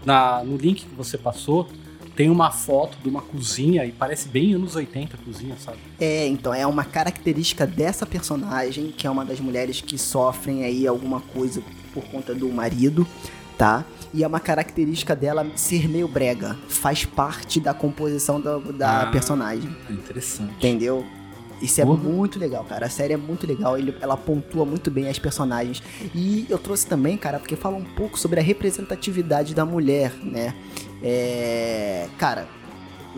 Na, 0.04 0.42
no 0.44 0.56
link 0.56 0.84
que 0.84 0.94
você 0.96 1.16
passou, 1.16 1.68
tem 2.14 2.28
uma 2.31 2.50
foto 2.50 2.99
de 3.02 3.09
uma 3.09 3.23
cozinha 3.23 3.85
e 3.85 3.92
parece 3.92 4.28
bem 4.28 4.54
anos 4.54 4.76
80 4.76 5.16
a 5.16 5.25
cozinha, 5.25 5.57
sabe? 5.59 5.78
É, 6.00 6.26
então 6.26 6.52
é 6.52 6.66
uma 6.66 6.85
característica 6.85 7.66
dessa 7.66 8.04
personagem, 8.04 8.92
que 8.97 9.07
é 9.07 9.11
uma 9.11 9.25
das 9.25 9.40
mulheres 9.40 9.81
que 9.81 9.97
sofrem 9.97 10.64
aí 10.64 10.87
alguma 10.87 11.21
coisa 11.21 11.62
por 11.95 12.04
conta 12.04 12.35
do 12.35 12.49
marido, 12.50 13.07
tá? 13.57 13.85
E 14.14 14.23
é 14.23 14.26
uma 14.26 14.40
característica 14.40 15.16
dela 15.16 15.47
ser 15.57 15.88
meio 15.88 16.07
brega. 16.07 16.57
Faz 16.69 17.04
parte 17.04 17.59
da 17.59 17.73
composição 17.73 18.40
da, 18.40 18.59
da 18.59 19.02
Ah. 19.02 19.07
personagem. 19.07 19.75
Interessante. 19.88 20.52
Entendeu? 20.57 21.04
Isso 21.62 21.81
é 21.81 21.85
Porra. 21.87 21.97
muito 22.02 22.38
legal, 22.40 22.64
cara. 22.64 22.87
A 22.87 22.90
série 22.90 23.14
é 23.14 23.16
muito 23.16 23.47
legal. 23.47 23.78
Ele, 23.78 23.95
ela 24.00 24.16
pontua 24.16 24.64
muito 24.66 24.90
bem 24.90 25.09
as 25.09 25.19
personagens. 25.19 25.81
E 26.14 26.45
eu 26.50 26.59
trouxe 26.59 26.85
também, 26.87 27.16
cara, 27.16 27.38
porque 27.38 27.54
fala 27.57 27.76
um 27.76 27.85
pouco 27.85 28.19
sobre 28.19 28.40
a 28.40 28.42
representatividade 28.42 29.54
da 29.54 29.64
mulher, 29.64 30.12
né? 30.23 30.54
É. 31.02 32.09
Cara, 32.18 32.47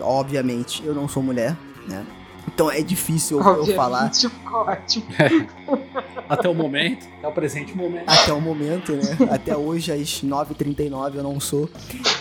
obviamente 0.00 0.83
eu 0.85 0.95
não 0.95 1.09
sou 1.09 1.23
mulher, 1.23 1.57
né? 1.88 2.05
Então 2.47 2.71
é 2.71 2.83
difícil 2.83 3.41
eu, 3.41 3.67
eu 3.67 3.75
falar 3.75 4.07
Obviamente, 4.14 4.31
ótimo. 4.53 5.07
Até 6.29 6.49
o 6.49 6.55
momento, 6.55 7.07
até 7.19 7.29
o 7.29 7.33
presente 7.33 7.76
momento. 7.76 8.09
até 8.09 8.33
o 8.33 8.41
momento, 8.41 8.93
né? 8.93 9.17
Até 9.31 9.55
hoje, 9.55 9.93
às 9.93 10.23
9h39, 10.25 11.17
eu 11.17 11.23
não 11.23 11.38
sou. 11.38 11.69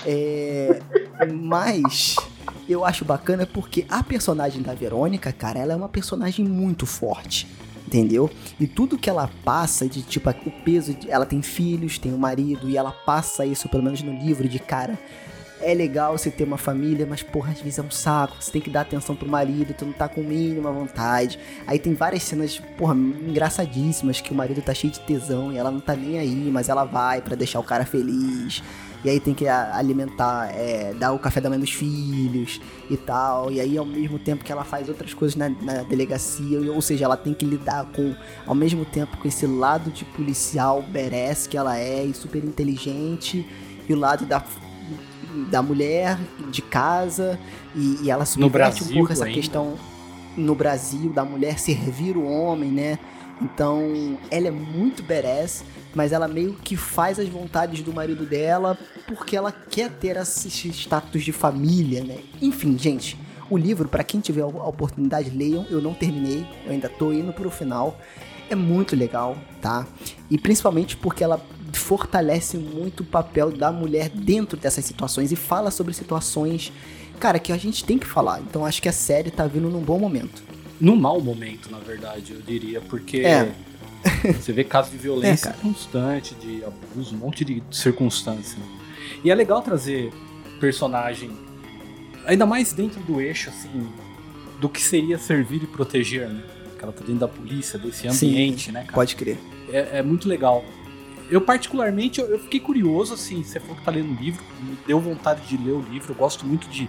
É, 0.06 0.82
Mas 1.32 2.18
eu 2.68 2.84
acho 2.84 3.06
bacana 3.06 3.46
porque 3.46 3.86
a 3.90 4.04
personagem 4.04 4.62
da 4.62 4.74
Verônica, 4.74 5.32
cara, 5.32 5.60
ela 5.60 5.74
é 5.74 5.76
uma 5.76 5.88
personagem 5.88 6.46
muito 6.46 6.86
forte. 6.86 7.48
Entendeu? 7.88 8.30
E 8.60 8.66
tudo 8.66 8.98
que 8.98 9.10
ela 9.10 9.30
passa 9.46 9.88
de 9.88 10.02
tipo 10.02 10.30
o 10.30 10.52
peso, 10.66 10.94
de, 10.96 11.12
ela 11.12 11.26
tem 11.26 11.42
filhos, 11.42 11.98
tem 11.98 12.12
um 12.14 12.18
marido 12.18 12.68
e 12.68 12.76
ela 12.76 12.92
passa 12.92 13.46
isso 13.46 13.70
pelo 13.70 13.84
menos 13.84 14.02
no 14.02 14.12
livro 14.12 14.50
de 14.50 14.58
cara. 14.58 14.98
É 15.66 15.74
legal 15.74 16.18
você 16.18 16.30
ter 16.30 16.44
uma 16.44 16.58
família, 16.58 17.06
mas 17.10 17.24
porra, 17.24 17.52
às 17.52 17.62
vezes 17.62 17.80
é 17.80 17.82
um 17.82 17.90
saco. 17.90 18.36
Você 18.40 18.52
tem 18.52 18.62
que 18.62 18.70
dar 18.70 18.82
atenção 18.82 19.16
pro 19.16 19.28
marido, 19.28 19.74
tu 19.74 19.86
não 19.86 19.94
tá 19.94 20.10
com 20.10 20.22
mínima 20.22 20.70
vontade. 20.72 21.40
Aí 21.66 21.80
tem 21.80 21.94
várias 21.94 22.24
cenas, 22.24 22.62
porra, 22.78 22.94
engraçadíssimas 22.94 24.20
que 24.20 24.34
o 24.34 24.36
marido 24.36 24.62
tá 24.62 24.74
cheio 24.74 24.92
de 24.92 25.00
tesão 25.00 25.54
e 25.54 25.58
ela 25.58 25.72
não 25.72 25.80
tá 25.80 25.96
nem 25.96 26.20
aí, 26.20 26.50
mas 26.52 26.68
ela 26.68 26.84
vai 26.84 27.22
pra 27.22 27.36
deixar 27.36 27.62
o 27.62 27.64
cara 27.64 27.86
feliz. 27.86 28.62
E 29.06 29.10
aí 29.10 29.20
tem 29.20 29.34
que 29.34 29.48
alimentar, 29.48 30.50
é, 30.54 30.94
dar 30.94 31.12
o 31.12 31.20
café 31.20 31.42
da 31.42 31.50
manhã 31.50 31.60
dos 31.60 31.72
filhos 31.72 32.62
e 32.90 32.96
tal. 32.96 33.52
E 33.52 33.60
aí 33.60 33.78
ao 33.78 33.86
mesmo 33.86 34.18
tempo 34.18 34.44
que 34.44 34.52
ela 34.52 34.64
faz 34.64 34.88
outras 34.88 35.14
coisas 35.14 35.36
na, 35.36 35.50
na 35.50 35.84
delegacia, 35.84 36.60
ou 36.72 36.82
seja, 36.82 37.06
ela 37.06 37.18
tem 37.18 37.34
que 37.34 37.46
lidar 37.46 37.86
com, 37.94 38.16
ao 38.46 38.56
mesmo 38.56 38.86
tempo 38.86 39.18
com 39.18 39.28
esse 39.28 39.46
lado 39.46 39.92
de 39.92 40.04
policial 40.06 40.82
badass 40.82 41.48
que 41.48 41.58
ela 41.58 41.78
é 41.78 42.04
e 42.06 42.14
super 42.14 42.44
inteligente, 42.44 43.46
e 43.88 43.94
o 43.94 43.98
lado 43.98 44.26
da 44.26 44.42
da 45.50 45.62
mulher 45.62 46.20
de 46.52 46.62
casa 46.62 47.40
e, 47.76 48.00
e 48.04 48.12
ela 48.12 48.26
subverte 48.26 48.84
um 48.84 48.88
pouco 48.88 49.12
essa 49.12 49.26
ainda. 49.26 49.36
questão 49.36 49.76
no 50.38 50.56
Brasil 50.56 51.12
da 51.12 51.24
mulher 51.24 51.60
servir 51.60 52.18
o 52.18 52.26
homem, 52.26 52.72
né? 52.72 53.00
Então, 53.42 54.18
ela 54.30 54.48
é 54.48 54.52
muito 54.52 55.04
badass, 55.04 55.64
mas 55.94 56.12
ela 56.12 56.28
meio 56.28 56.54
que 56.54 56.78
faz 56.78 57.20
as 57.20 57.28
vontades 57.28 57.82
do 57.82 57.92
marido 57.92 58.26
dela 58.26 58.78
porque 59.08 59.36
ela 59.36 59.52
quer 59.52 59.90
ter 59.90 60.18
esse 60.18 60.70
status 60.70 61.24
de 61.24 61.32
família, 61.32 62.04
né? 62.04 62.20
Enfim, 62.42 62.78
gente, 62.78 63.18
o 63.50 63.58
livro, 63.58 63.88
pra 63.88 64.04
quem 64.04 64.20
tiver 64.20 64.42
a 64.42 64.48
oportunidade, 64.48 65.30
leiam. 65.30 65.66
Eu 65.70 65.82
não 65.82 65.94
terminei, 65.94 66.46
eu 66.66 66.72
ainda 66.72 66.90
tô 66.90 67.12
indo 67.12 67.34
pro 67.34 67.50
final. 67.50 68.00
É 68.50 68.56
muito 68.56 68.96
legal, 68.96 69.38
tá? 69.62 69.86
E 70.30 70.38
principalmente 70.38 70.96
porque 70.96 71.24
ela 71.24 71.42
fortalece 71.80 72.58
muito 72.58 73.02
o 73.02 73.06
papel 73.06 73.52
da 73.52 73.72
mulher 73.72 74.10
dentro 74.10 74.58
dessas 74.58 74.86
situações 74.86 75.32
e 75.32 75.36
fala 75.36 75.72
sobre 75.72 75.94
situações, 75.94 76.72
cara, 77.20 77.40
que 77.40 77.52
a 77.52 77.58
gente 77.58 77.84
tem 77.84 77.98
que 77.98 78.06
falar. 78.08 78.40
Então 78.42 78.66
acho 78.66 78.82
que 78.82 78.90
a 78.90 78.94
série 78.94 79.32
tá 79.32 79.46
vindo 79.48 79.70
num 79.70 79.82
bom 79.82 80.00
momento. 80.00 80.44
Num 80.80 80.96
mau 80.96 81.22
momento, 81.22 81.72
na 81.72 81.80
verdade, 81.80 82.34
eu 82.34 82.42
diria, 82.42 82.82
porque 82.82 83.18
É. 83.20 83.52
você 84.34 84.52
vê 84.52 84.64
casos 84.64 84.92
de 84.92 84.98
violência 84.98 85.50
É, 85.50 85.54
constante, 85.62 86.36
de 86.36 86.64
abuso, 86.66 87.16
um 87.16 87.20
monte 87.20 87.46
de 87.46 87.64
circunstâncias. 87.72 88.58
E 89.24 89.32
é 89.32 89.36
legal 89.36 89.62
trazer 89.62 90.12
personagem, 90.60 91.32
ainda 92.26 92.46
mais 92.46 92.74
dentro 92.74 93.00
do 93.02 93.22
eixo, 93.22 93.50
assim, 93.50 93.88
do 94.60 94.68
que 94.70 94.82
seria 94.82 95.18
servir 95.18 95.64
e 95.64 95.68
proteger, 95.68 96.28
né? 96.30 96.44
Que 96.78 96.84
ela 96.84 96.92
tá 96.94 97.00
dentro 97.02 97.20
da 97.20 97.28
polícia, 97.28 97.78
desse 97.80 98.10
Sim, 98.12 98.28
ambiente, 98.30 98.72
né, 98.72 98.82
cara? 98.82 98.94
Pode 98.94 99.16
crer. 99.16 99.38
é, 99.72 100.00
é 100.00 100.04
muito 100.04 100.28
legal. 100.28 100.64
Eu, 101.34 101.42
particularmente, 101.42 102.22
eu, 102.22 102.28
eu 102.28 102.38
fiquei 102.38 102.60
curioso, 102.60 103.16
assim, 103.16 103.44
você 103.44 103.60
falou 103.60 103.76
que 103.76 103.84
tá 103.84 103.90
lendo 103.90 104.12
um 104.12 104.14
livro, 104.14 104.44
me 104.62 104.78
deu 104.86 105.00
vontade 105.00 105.42
de 105.48 105.58
ler 105.58 105.72
o 105.72 105.82
livro. 105.82 106.12
Eu 106.12 106.16
gosto 106.16 106.46
muito 106.46 106.70
de, 106.70 106.88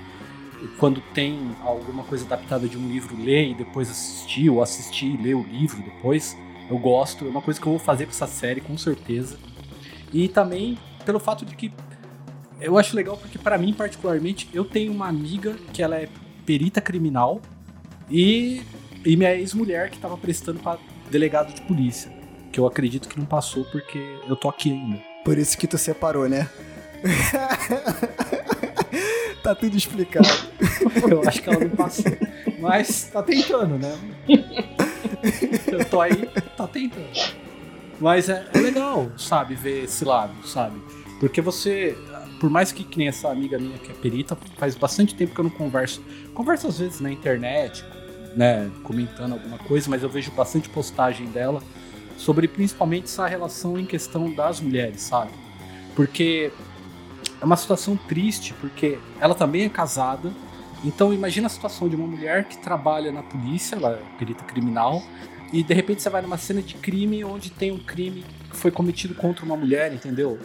quando 0.79 1.01
tem 1.15 1.57
alguma 1.63 2.05
coisa 2.05 2.27
adaptada 2.27 2.69
de 2.69 2.77
um 2.77 2.87
livro, 2.87 3.17
ler 3.17 3.53
e 3.53 3.55
depois 3.55 3.89
assistir, 3.89 4.51
ou 4.51 4.63
assistir 4.63 5.15
e 5.15 5.17
ler 5.17 5.33
o 5.33 5.43
livro 5.45 5.83
depois. 5.83 6.37
Eu 6.69 6.77
gosto, 6.77 7.25
é 7.25 7.29
uma 7.31 7.41
coisa 7.41 7.59
que 7.59 7.67
eu 7.67 7.73
vou 7.73 7.79
fazer 7.79 8.05
com 8.05 8.11
essa 8.11 8.27
série, 8.27 8.61
com 8.61 8.77
certeza. 8.77 9.39
E 10.13 10.29
também 10.29 10.77
pelo 11.07 11.19
fato 11.19 11.47
de 11.47 11.57
que 11.57 11.73
eu 12.61 12.77
acho 12.77 12.95
legal 12.95 13.17
porque, 13.17 13.39
pra 13.39 13.57
mim, 13.57 13.73
particularmente, 13.73 14.51
eu 14.53 14.67
tenho 14.67 14.93
uma 14.93 15.09
amiga 15.09 15.57
que 15.73 15.83
ela 15.83 15.97
é 15.97 16.07
perita 16.45 16.83
criminal 16.83 17.41
e, 18.11 18.61
e 19.07 19.17
minha 19.17 19.35
ex-mulher 19.35 19.89
que 19.89 19.99
tava 19.99 20.19
prestando 20.19 20.61
pra 20.61 20.77
delegado 21.11 21.55
de 21.55 21.63
polícia. 21.63 22.13
Que 22.55 22.61
eu 22.61 22.69
acredito 22.69 23.09
que 23.09 23.19
não 23.19 23.27
passou 23.27 23.65
porque 23.65 23.99
eu 24.29 24.37
tô 24.37 24.49
aqui 24.49 24.71
ainda. 24.71 25.03
Por 25.25 25.37
isso 25.37 25.59
que 25.59 25.67
tu 25.67 25.77
separou, 25.77 26.29
né? 26.29 26.49
tá 29.43 29.57
tudo 29.57 29.77
explicado. 29.77 30.29
Eu 31.11 31.27
acho 31.27 31.43
que 31.43 31.51
ela 31.51 31.65
não 31.65 31.71
passou. 31.71 32.13
Mas 32.61 33.11
tá 33.13 33.25
tentando, 33.25 33.77
né? 33.77 33.99
Eu 35.67 35.85
tô 35.87 36.01
aí, 36.01 36.29
tá 36.57 36.69
tentando. 36.69 37.09
Mas 38.01 38.29
é, 38.29 38.47
é 38.55 38.59
legal, 38.61 39.11
sabe, 39.19 39.57
ver 39.57 39.83
esse 39.83 40.05
lado, 40.05 40.47
sabe? 40.47 40.81
Porque 41.19 41.41
você, 41.41 41.99
por 42.39 42.51
mais 42.51 42.71
que, 42.71 42.85
que 42.85 42.99
nem 42.99 43.09
essa 43.09 43.31
amiga 43.31 43.59
minha 43.59 43.79
que 43.79 43.91
é 43.91 43.95
perita, 43.95 44.39
faz 44.57 44.77
bastante 44.77 45.13
tempo 45.17 45.35
que 45.35 45.41
eu 45.41 45.45
não 45.45 45.51
converso. 45.51 46.01
Converso 46.33 46.69
às 46.69 46.79
vezes 46.79 47.01
na 47.01 47.11
internet, 47.11 47.85
né, 48.37 48.71
comentando 48.85 49.33
alguma 49.33 49.59
coisa, 49.59 49.91
mas 49.91 50.05
eu 50.05 50.09
vejo 50.09 50.31
bastante 50.31 50.69
postagem 50.69 51.27
dela 51.27 51.61
sobre 52.17 52.49
principalmente 52.49 53.05
essa 53.05 53.27
relação 53.27 53.79
em 53.79 53.85
questão 53.85 54.33
das 54.33 54.61
mulheres, 54.61 55.03
sabe? 55.03 55.33
Porque 55.95 56.51
é 57.41 57.45
uma 57.45 57.57
situação 57.57 57.97
triste, 57.97 58.55
porque 58.55 58.99
ela 59.21 59.35
também 59.35 59.65
é 59.65 59.69
casada. 59.69 60.33
Então 60.85 61.13
imagina 61.13 61.47
a 61.47 61.51
situação 61.51 61.89
de 61.89 61.97
uma 61.97 62.07
mulher 62.07 62.45
que 62.45 62.59
trabalha 62.59 63.11
na 63.11 63.23
polícia, 63.23 63.77
ela 63.77 63.93
é 63.93 64.19
perita 64.19 64.45
criminal, 64.45 65.03
e 65.53 65.63
de 65.63 65.73
repente 65.73 66.03
você 66.03 66.11
vai 66.11 66.21
numa 66.21 66.37
cena 66.37 66.61
de 66.61 66.75
crime 66.75 67.25
onde 67.25 67.51
tem 67.51 67.71
um 67.71 67.79
crime 67.79 68.25
que 68.51 68.57
foi 68.57 68.71
cometido 68.71 69.15
contra 69.15 69.45
uma 69.45 69.57
mulher, 69.57 69.93
entendeu? 69.93 70.39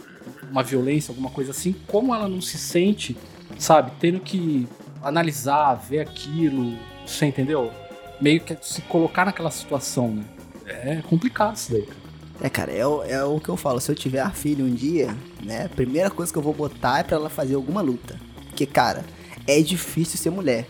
Uma 0.50 0.62
violência, 0.62 1.10
alguma 1.10 1.30
coisa 1.30 1.50
assim. 1.50 1.74
Como 1.86 2.14
ela 2.14 2.28
não 2.28 2.40
se 2.40 2.58
sente, 2.58 3.16
sabe, 3.58 3.92
tendo 3.98 4.20
que 4.20 4.68
analisar, 5.02 5.74
ver 5.74 6.00
aquilo, 6.00 6.76
você 7.06 7.26
entendeu? 7.26 7.72
Meio 8.20 8.40
que 8.40 8.56
se 8.62 8.82
colocar 8.82 9.24
naquela 9.24 9.50
situação, 9.50 10.08
né? 10.08 10.24
É 10.66 11.02
complicado 11.08 11.56
isso 11.56 11.72
daí, 11.72 11.82
cara. 11.82 12.00
É, 12.42 12.48
cara, 12.48 12.72
é, 12.72 12.86
o- 12.86 13.02
é 13.02 13.22
o 13.24 13.38
que 13.38 13.48
eu 13.50 13.56
falo. 13.56 13.80
Se 13.80 13.90
eu 13.90 13.94
tiver 13.94 14.20
a 14.20 14.30
filha 14.30 14.64
um 14.64 14.70
dia, 14.74 15.14
né? 15.44 15.66
A 15.66 15.68
primeira 15.68 16.08
coisa 16.10 16.32
que 16.32 16.38
eu 16.38 16.42
vou 16.42 16.54
botar 16.54 17.00
é 17.00 17.02
pra 17.02 17.16
ela 17.16 17.28
fazer 17.28 17.54
alguma 17.54 17.80
luta. 17.82 18.18
Porque, 18.48 18.64
cara, 18.66 19.04
é 19.46 19.60
difícil 19.60 20.18
ser 20.18 20.30
mulher. 20.30 20.66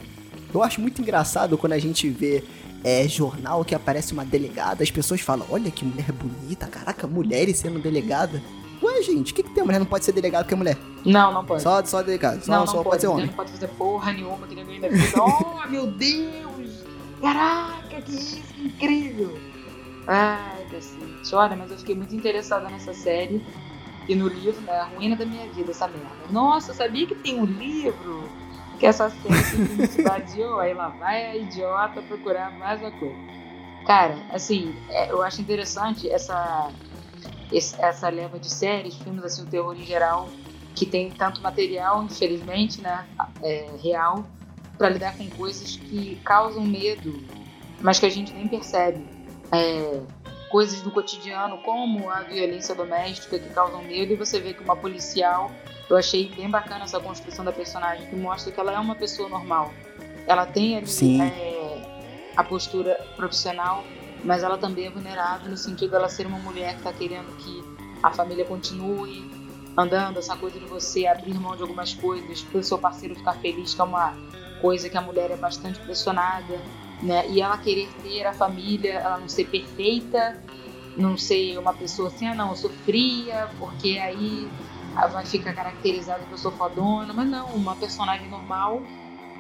Eu 0.53 0.63
acho 0.65 0.81
muito 0.81 1.01
engraçado 1.01 1.57
quando 1.57 1.75
a 1.75 1.79
gente 1.79 2.09
vê 2.09 2.43
é, 2.83 3.07
jornal 3.07 3.65
que 3.65 3.75
aparece 3.75 4.13
uma 4.13 4.25
delegada, 4.25 4.83
as 4.83 4.91
pessoas 4.91 5.21
falam: 5.21 5.47
Olha 5.49 5.71
que 5.71 5.85
mulher 5.85 6.11
bonita, 6.11 6.67
caraca, 6.67 7.07
mulheres 7.07 7.59
sendo 7.59 7.79
delegada. 7.79 8.43
Ué, 8.83 9.03
gente, 9.03 9.31
o 9.31 9.35
que, 9.35 9.43
que 9.45 9.51
tem? 9.51 9.63
A 9.63 9.67
mulher 9.67 9.79
não 9.79 9.87
pode 9.87 10.05
ser 10.05 10.13
delegada 10.13 10.43
porque 10.43 10.55
é 10.55 10.57
mulher. 10.57 10.79
Não, 11.05 11.33
não 11.33 11.45
pode. 11.45 11.63
Só, 11.63 11.85
só 11.85 12.03
delegada. 12.03 12.41
Só, 12.43 12.51
não, 12.51 12.59
não 12.61 12.67
só 12.67 12.73
pode. 12.79 12.89
pode 12.89 13.01
ser 13.03 13.07
homem. 13.09 13.27
não 13.27 13.35
pode 13.35 13.53
fazer 13.53 13.69
porra 13.69 14.13
nenhuma 14.13 14.47
que 14.49 14.55
ninguém 14.57 14.81
da 14.81 14.89
vida. 14.89 15.07
Oh, 15.21 15.69
meu 15.69 15.87
Deus! 15.87 16.81
Caraca, 17.21 18.01
que 18.03 18.13
isso, 18.13 18.41
que 18.55 18.67
incrível! 18.67 19.39
Ai, 20.13 20.65
cacete. 20.67 21.37
Olha, 21.37 21.57
mas 21.57 21.71
eu 21.71 21.79
fiquei 21.79 21.95
muito 21.95 22.13
interessada 22.13 22.69
nessa 22.69 22.93
série 22.93 23.41
e 24.09 24.17
no 24.17 24.27
livro, 24.27 24.61
né? 24.61 24.73
A 24.73 24.87
ruína 24.87 25.15
da 25.15 25.25
minha 25.25 25.49
vida, 25.53 25.71
essa 25.71 25.87
merda. 25.87 26.27
Nossa, 26.33 26.73
eu 26.73 26.75
sabia 26.75 27.07
que 27.07 27.15
tem 27.15 27.39
um 27.41 27.45
livro 27.45 28.29
que 28.77 28.87
essa 28.87 29.09
série 29.09 29.37
se 29.87 30.01
invadiu, 30.01 30.59
aí 30.59 30.75
lá 30.75 30.89
vai 30.89 31.27
a 31.27 31.37
idiota 31.37 32.03
procurar 32.03 32.59
mais 32.59 32.81
uma 32.81 32.91
coisa. 32.91 33.21
Cara, 33.87 34.17
assim, 34.31 34.75
é, 34.89 35.13
eu 35.13 35.23
acho 35.23 35.41
interessante 35.41 36.11
essa, 36.11 36.73
essa 37.79 38.09
leva 38.09 38.41
de 38.41 38.51
séries, 38.51 38.97
filmes, 38.97 39.23
assim, 39.23 39.43
o 39.43 39.47
terror 39.47 39.77
em 39.77 39.85
geral, 39.85 40.33
que 40.75 40.87
tem 40.87 41.13
tanto 41.13 41.41
material, 41.41 42.03
infelizmente, 42.03 42.81
né, 42.83 43.07
é, 43.45 43.77
real, 43.81 44.29
para 44.77 44.89
lidar 44.89 45.17
com 45.17 45.31
coisas 45.31 45.77
que 45.77 46.21
causam 46.25 46.67
medo, 46.67 47.13
mas 47.81 48.01
que 48.01 48.07
a 48.07 48.11
gente 48.11 48.35
nem 48.35 48.49
percebe. 48.49 49.20
É, 49.53 50.01
coisas 50.49 50.81
do 50.81 50.91
cotidiano, 50.91 51.59
como 51.59 52.11
a 52.11 52.21
violência 52.23 52.75
doméstica, 52.75 53.39
que 53.39 53.49
causam 53.51 53.83
medo, 53.83 54.13
e 54.13 54.17
você 54.17 54.41
vê 54.41 54.53
que 54.53 54.63
uma 54.63 54.77
policial 54.77 55.51
eu 55.89 55.97
achei 55.97 56.29
bem 56.29 56.49
bacana 56.49 56.85
essa 56.85 57.01
construção 57.01 57.45
da 57.45 57.53
personagem, 57.53 58.07
que 58.09 58.15
mostra 58.15 58.53
que 58.53 58.61
ela 58.61 58.73
é 58.73 58.79
uma 58.79 58.95
pessoa 58.95 59.29
normal. 59.29 59.73
Ela 60.27 60.47
tem 60.47 60.77
ali 60.77 61.21
é, 61.21 62.33
a 62.37 62.45
postura 62.45 62.95
profissional, 63.17 63.83
mas 64.25 64.45
ela 64.45 64.57
também 64.57 64.87
é 64.87 64.91
vulnerável 64.91 65.51
no 65.51 65.57
sentido 65.57 65.91
dela 65.91 66.09
ser 66.09 66.27
uma 66.27 66.39
mulher 66.39 66.75
que 66.75 66.79
está 66.79 66.93
querendo 66.93 67.37
que 67.39 67.65
a 68.03 68.13
família 68.13 68.45
continue 68.45 69.29
andando, 69.77 70.19
essa 70.19 70.37
coisa 70.37 70.61
de 70.61 70.67
você 70.67 71.07
abrir 71.07 71.35
mão 71.35 71.57
de 71.57 71.63
algumas 71.63 71.93
coisas 71.95 72.43
para 72.43 72.61
o 72.61 72.63
seu 72.63 72.79
parceiro 72.79 73.17
ficar 73.17 73.35
feliz, 73.35 73.75
que 73.75 73.81
é 73.81 73.85
uma 73.85 74.15
coisa 74.61 74.89
que 74.89 74.97
a 74.97 75.01
mulher 75.01 75.31
é 75.31 75.37
bastante 75.37 75.81
pressionada, 75.81 76.61
né? 77.03 77.29
E 77.29 77.41
ela 77.41 77.57
querer 77.59 77.93
ter 78.03 78.27
a 78.27 78.33
família, 78.33 78.95
ela 78.95 79.19
não 79.19 79.29
ser 79.29 79.45
perfeita, 79.45 80.43
não 80.97 81.17
ser 81.17 81.59
uma 81.59 81.73
pessoa 81.73 82.09
assim, 82.09 82.27
ah 82.27 82.35
não, 82.35 82.51
eu 82.51 82.57
sou 82.57 82.71
fria, 82.71 83.49
porque 83.59 83.99
aí 83.99 84.51
vai 85.13 85.25
ficar 85.25 85.55
caracterizado 85.55 86.27
que 86.27 86.33
eu 86.33 86.39
sou 86.39 86.53
fodona, 86.53 87.13
mas 87.13 87.29
não, 87.29 87.55
uma 87.55 87.77
personagem 87.77 88.29
normal, 88.29 88.83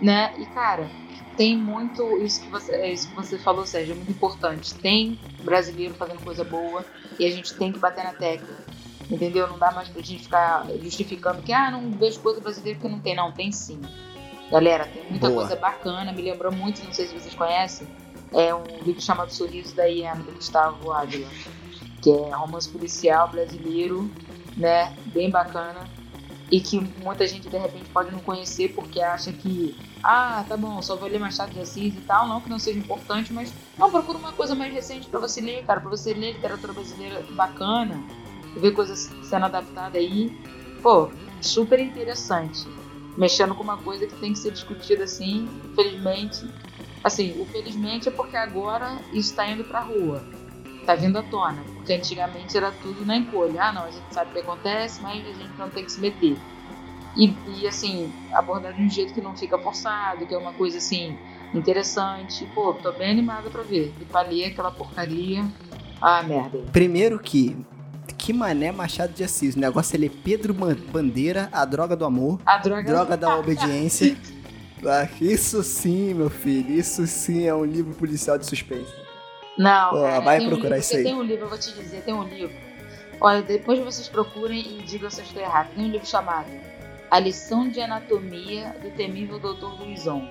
né? 0.01 0.33
E 0.38 0.46
cara, 0.46 0.90
tem 1.37 1.57
muito 1.57 2.18
isso 2.23 2.40
que 2.40 2.49
você, 2.49 2.73
é 2.77 2.92
isso 2.92 3.09
que 3.09 3.14
você 3.14 3.38
falou, 3.38 3.66
Sérgio, 3.66 3.92
é 3.92 3.96
muito 3.96 4.12
importante. 4.12 4.75
Tem 4.77 5.18
brasileiro 5.42 5.94
fazendo 5.94 6.20
coisa 6.20 6.44
boa 6.44 6.85
e 7.18 7.25
a 7.25 7.31
gente 7.31 7.57
tem 7.57 7.73
que 7.73 7.79
bater 7.79 8.05
na 8.05 8.12
tecla. 8.12 8.57
Entendeu? 9.11 9.49
Não 9.49 9.59
dá 9.59 9.73
mais 9.73 9.88
pra 9.88 10.01
gente 10.01 10.23
ficar 10.23 10.66
justificando 10.81 11.42
que, 11.42 11.53
ah, 11.53 11.70
não 11.70 11.90
vejo 11.99 12.20
coisa 12.20 12.40
brasileira 12.40 12.79
porque 12.79 12.94
não 12.94 13.01
tem. 13.01 13.16
Não, 13.16 13.33
tem 13.33 13.51
sim. 13.51 13.81
Galera, 14.50 14.86
tem 14.86 15.04
muita 15.08 15.28
boa. 15.28 15.42
coisa 15.42 15.60
bacana, 15.60 16.12
me 16.12 16.22
lembrou 16.22 16.52
muito, 16.52 16.82
não 16.84 16.92
sei 16.92 17.06
se 17.06 17.14
vocês 17.14 17.34
conhecem, 17.34 17.88
é 18.32 18.54
um 18.54 18.82
livro 18.84 19.00
chamado 19.00 19.32
Sorriso 19.32 19.74
da 19.76 19.86
Iana, 19.86 20.22
do 20.22 20.32
Gustavo 20.32 20.92
Ávila, 20.92 21.28
que 22.02 22.10
é 22.10 22.30
romance 22.30 22.68
policial 22.68 23.28
brasileiro 23.28 24.10
né? 24.56 24.94
Bem 25.06 25.30
bacana. 25.30 25.88
E 26.50 26.60
que 26.60 26.80
muita 27.02 27.26
gente 27.26 27.48
de 27.48 27.56
repente 27.56 27.88
pode 27.90 28.10
não 28.10 28.18
conhecer 28.18 28.74
porque 28.74 29.00
acha 29.00 29.32
que, 29.32 29.76
ah, 30.02 30.44
tá 30.48 30.56
bom, 30.56 30.82
só 30.82 30.96
vou 30.96 31.08
ler 31.08 31.20
Machado 31.20 31.52
de 31.52 31.60
Assis 31.60 31.94
e 31.94 32.00
tal. 32.00 32.26
Não 32.26 32.40
que 32.40 32.48
não 32.48 32.58
seja 32.58 32.78
importante, 32.78 33.32
mas 33.32 33.52
não, 33.78 33.90
procura 33.90 34.18
uma 34.18 34.32
coisa 34.32 34.54
mais 34.54 34.72
recente 34.72 35.08
para 35.08 35.20
você 35.20 35.40
ler, 35.40 35.64
cara, 35.64 35.80
para 35.80 35.90
você 35.90 36.12
ler 36.12 36.32
literatura 36.32 36.72
brasileira 36.72 37.24
bacana, 37.30 38.02
ver 38.56 38.72
coisas 38.72 39.10
sendo 39.22 39.44
adaptadas 39.44 39.94
aí. 39.94 40.32
Pô, 40.82 41.10
super 41.40 41.78
interessante. 41.78 42.66
Mexendo 43.16 43.55
com 43.55 43.62
uma 43.62 43.77
coisa 43.77 44.07
que 44.07 44.14
tem 44.16 44.33
que 44.33 44.38
ser 44.38 44.53
discutida 44.53 45.05
assim, 45.05 45.49
infelizmente. 45.73 46.46
Assim, 47.03 47.40
o 47.40 47.46
felizmente 47.46 48.09
é 48.09 48.12
porque 48.12 48.37
agora 48.37 48.99
está 49.12 49.49
indo 49.49 49.64
pra 49.64 49.81
rua 49.81 50.23
tá 50.90 50.94
vindo 50.94 51.18
à 51.18 51.23
tona. 51.23 51.62
Porque 51.75 51.92
antigamente 51.92 52.57
era 52.57 52.73
tudo 52.73 53.05
na 53.05 53.16
encolha. 53.16 53.62
Ah, 53.62 53.73
não, 53.73 53.85
a 53.85 53.90
gente 53.90 54.12
sabe 54.12 54.31
o 54.31 54.33
que 54.33 54.40
acontece, 54.40 55.01
mas 55.03 55.25
a 55.25 55.33
gente 55.33 55.53
não 55.59 55.70
tem 55.70 55.85
que 55.85 55.92
se 55.92 56.01
meter. 56.01 56.37
E, 57.16 57.35
e 57.59 57.66
assim, 57.66 58.12
abordar 58.33 58.73
de 58.73 58.83
um 58.83 58.90
jeito 58.90 59.12
que 59.12 59.20
não 59.20 59.37
fica 59.37 59.59
forçado, 59.59 60.27
que 60.27 60.35
é 60.35 60.38
uma 60.38 60.53
coisa 60.53 60.79
assim, 60.79 61.16
interessante. 61.55 62.46
Pô, 62.55 62.73
tô 62.75 62.92
bem 62.92 63.11
animada 63.11 63.51
pra 63.51 63.62
ver. 63.62 63.92
E 64.01 64.05
pra 64.05 64.23
ler 64.23 64.46
aquela 64.46 64.70
porcaria. 64.70 65.44
Ah, 66.01 66.23
merda. 66.23 66.59
Primeiro 66.73 67.18
que. 67.18 67.57
Que 68.20 68.35
mané 68.35 68.70
Machado 68.70 69.14
de 69.14 69.24
Assis. 69.24 69.56
O 69.56 69.59
negócio 69.59 69.96
ele 69.96 70.06
é 70.06 70.11
Pedro 70.11 70.52
Bandeira, 70.52 71.48
a 71.50 71.64
droga 71.64 71.96
do 71.96 72.04
amor. 72.04 72.38
A 72.44 72.59
droga, 72.59 72.83
droga 72.83 73.16
da 73.16 73.38
obediência. 73.38 74.14
Ah, 74.87 75.09
isso 75.20 75.62
sim, 75.62 76.12
meu 76.12 76.28
filho. 76.28 76.70
Isso 76.70 77.06
sim 77.06 77.46
é 77.46 77.54
um 77.54 77.64
livro 77.64 77.94
policial 77.94 78.37
de 78.37 78.44
suspense. 78.44 78.92
Não, 79.56 79.90
Pô, 79.90 80.02
cara, 80.02 80.20
vai 80.20 80.46
procurar 80.46 80.76
um 80.76 80.78
isso 80.78 80.96
aí. 80.96 81.02
Tem 81.02 81.14
um 81.14 81.22
livro, 81.22 81.46
eu 81.46 81.48
vou 81.48 81.59
te 81.59 81.72
dizer, 81.72 82.02
tem 82.02 82.12
um 82.12 82.24
livro. 82.24 82.54
Olha, 83.22 83.42
depois 83.42 83.78
vocês 83.78 84.06
procurem 84.06 84.78
e 84.78 84.83
digam 84.83 85.11
se 85.11 85.20
eu 85.20 85.24
estou 85.24 85.42
errado. 85.42 85.74
Tem 85.74 85.85
um 85.85 85.88
livro 85.88 86.06
chamado 86.06 86.50
A 87.11 87.18
Lição 87.18 87.70
de 87.70 87.80
Anatomia 87.80 88.76
do 88.83 88.90
Temível 88.90 89.38
Dr. 89.38 89.80
Luizon. 89.80 90.28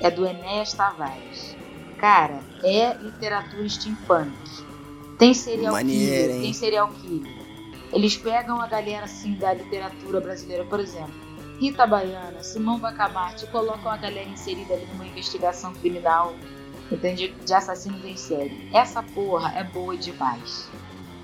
É 0.00 0.10
do 0.10 0.26
Enéas 0.26 0.72
Tavares. 0.72 1.56
Cara, 1.98 2.40
é 2.64 2.94
literatura 2.94 3.68
steampunk. 3.68 4.73
Tem 5.18 5.34
serial 5.34 5.72
Maneiro, 5.72 6.28
killer, 6.28 6.42
tem 6.42 6.52
serial 6.52 6.88
killer. 6.88 7.32
Eles 7.92 8.16
pegam 8.16 8.60
a 8.60 8.66
galera 8.66 9.04
assim 9.04 9.34
da 9.34 9.54
literatura 9.54 10.20
brasileira, 10.20 10.64
por 10.64 10.80
exemplo, 10.80 11.14
Rita 11.60 11.86
Baiana, 11.86 12.42
Simão 12.42 12.78
Bacamarte, 12.78 13.46
colocam 13.46 13.90
a 13.90 13.96
galera 13.96 14.28
inserida 14.28 14.74
ali 14.74 14.86
numa 14.92 15.06
investigação 15.06 15.72
criminal 15.74 16.34
entende? 16.90 17.34
De 17.44 17.54
assassinos 17.54 18.04
em 18.04 18.16
série. 18.16 18.68
Essa 18.72 19.02
porra 19.02 19.52
é 19.56 19.64
boa 19.64 19.96
demais. 19.96 20.68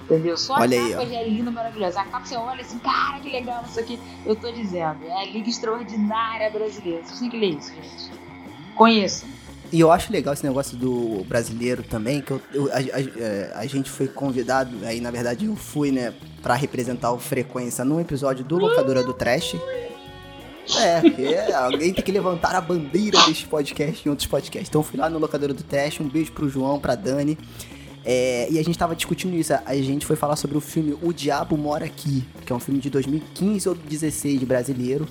Entendeu? 0.05 0.37
Só 0.37 0.55
olha 0.55 0.81
a 0.81 0.85
aí, 0.85 0.93
capa 0.93 1.07
já 1.07 1.17
é 1.17 1.29
linda, 1.29 1.51
maravilhosa. 1.51 2.01
A 2.01 2.05
capa 2.05 2.27
você 2.27 2.37
olha 2.37 2.61
assim, 2.61 2.79
cara, 2.79 3.21
que 3.21 3.31
legal 3.31 3.65
isso 3.65 3.79
aqui. 3.79 3.99
Eu 4.27 4.35
tô 4.35 4.51
dizendo, 4.51 5.05
é 5.05 5.23
a 5.23 5.25
Liga 5.25 5.49
Extraordinária 5.49 6.51
Brasileira. 6.51 7.05
Vocês 7.05 7.21
têm 7.21 7.31
que 7.31 7.39
ler 7.39 7.57
isso, 7.57 7.73
gente. 7.73 8.11
Conheçam. 8.75 9.29
E 9.73 9.79
eu 9.79 9.93
acho 9.93 10.13
legal 10.13 10.35
esse 10.35 10.45
negócio 10.45 10.77
do 10.77 11.25
brasileiro 11.29 11.83
também, 11.83 12.21
que 12.21 12.33
eu, 12.33 12.43
eu 12.53 12.73
a, 12.73 12.77
a, 12.77 13.01
é, 13.01 13.53
a, 13.55 13.67
gente 13.67 13.89
foi 13.89 14.09
convidado, 14.09 14.77
aí 14.85 15.01
na 15.01 15.11
verdade 15.11 15.47
eu 15.47 15.55
fui, 15.55 15.93
né, 15.93 16.13
pra 16.43 16.55
representar 16.55 17.13
o 17.13 17.19
Frequência 17.19 17.85
num 17.85 18.01
episódio 18.01 18.45
do 18.45 18.59
Locadora 18.59 19.05
do 19.05 19.15
Trash. 19.15 19.57
É, 20.77 21.01
porque 21.01 21.53
alguém 21.53 21.93
tem 21.93 22.05
que 22.05 22.13
levantar 22.13 22.55
a 22.55 22.61
bandeira 22.61 23.19
deste 23.27 23.47
podcast 23.47 24.07
em 24.07 24.11
outros 24.11 24.27
podcasts. 24.27 24.69
Então 24.69 24.83
fui 24.83 24.99
lá 24.99 25.09
no 25.09 25.19
locadora 25.19 25.53
do 25.53 25.63
teste, 25.63 26.03
um 26.03 26.09
beijo 26.09 26.33
pro 26.33 26.49
João, 26.49 26.79
pra 26.79 26.95
Dani. 26.95 27.39
É, 28.05 28.49
e 28.51 28.59
a 28.59 28.63
gente 28.63 28.79
tava 28.79 28.95
discutindo 28.95 29.35
isso. 29.37 29.53
A 29.53 29.75
gente 29.77 30.07
foi 30.07 30.17
falar 30.17 30.37
sobre 30.37 30.57
o 30.57 30.61
filme 30.61 30.97
O 31.03 31.13
Diabo 31.13 31.57
Mora 31.57 31.85
Aqui, 31.85 32.25
que 32.47 32.53
é 32.53 32.57
um 32.57 32.61
filme 32.61 32.81
de 32.81 32.89
2015 32.89 33.69
ou 33.69 33.75
2016 33.75 34.43
brasileiro. 34.45 35.09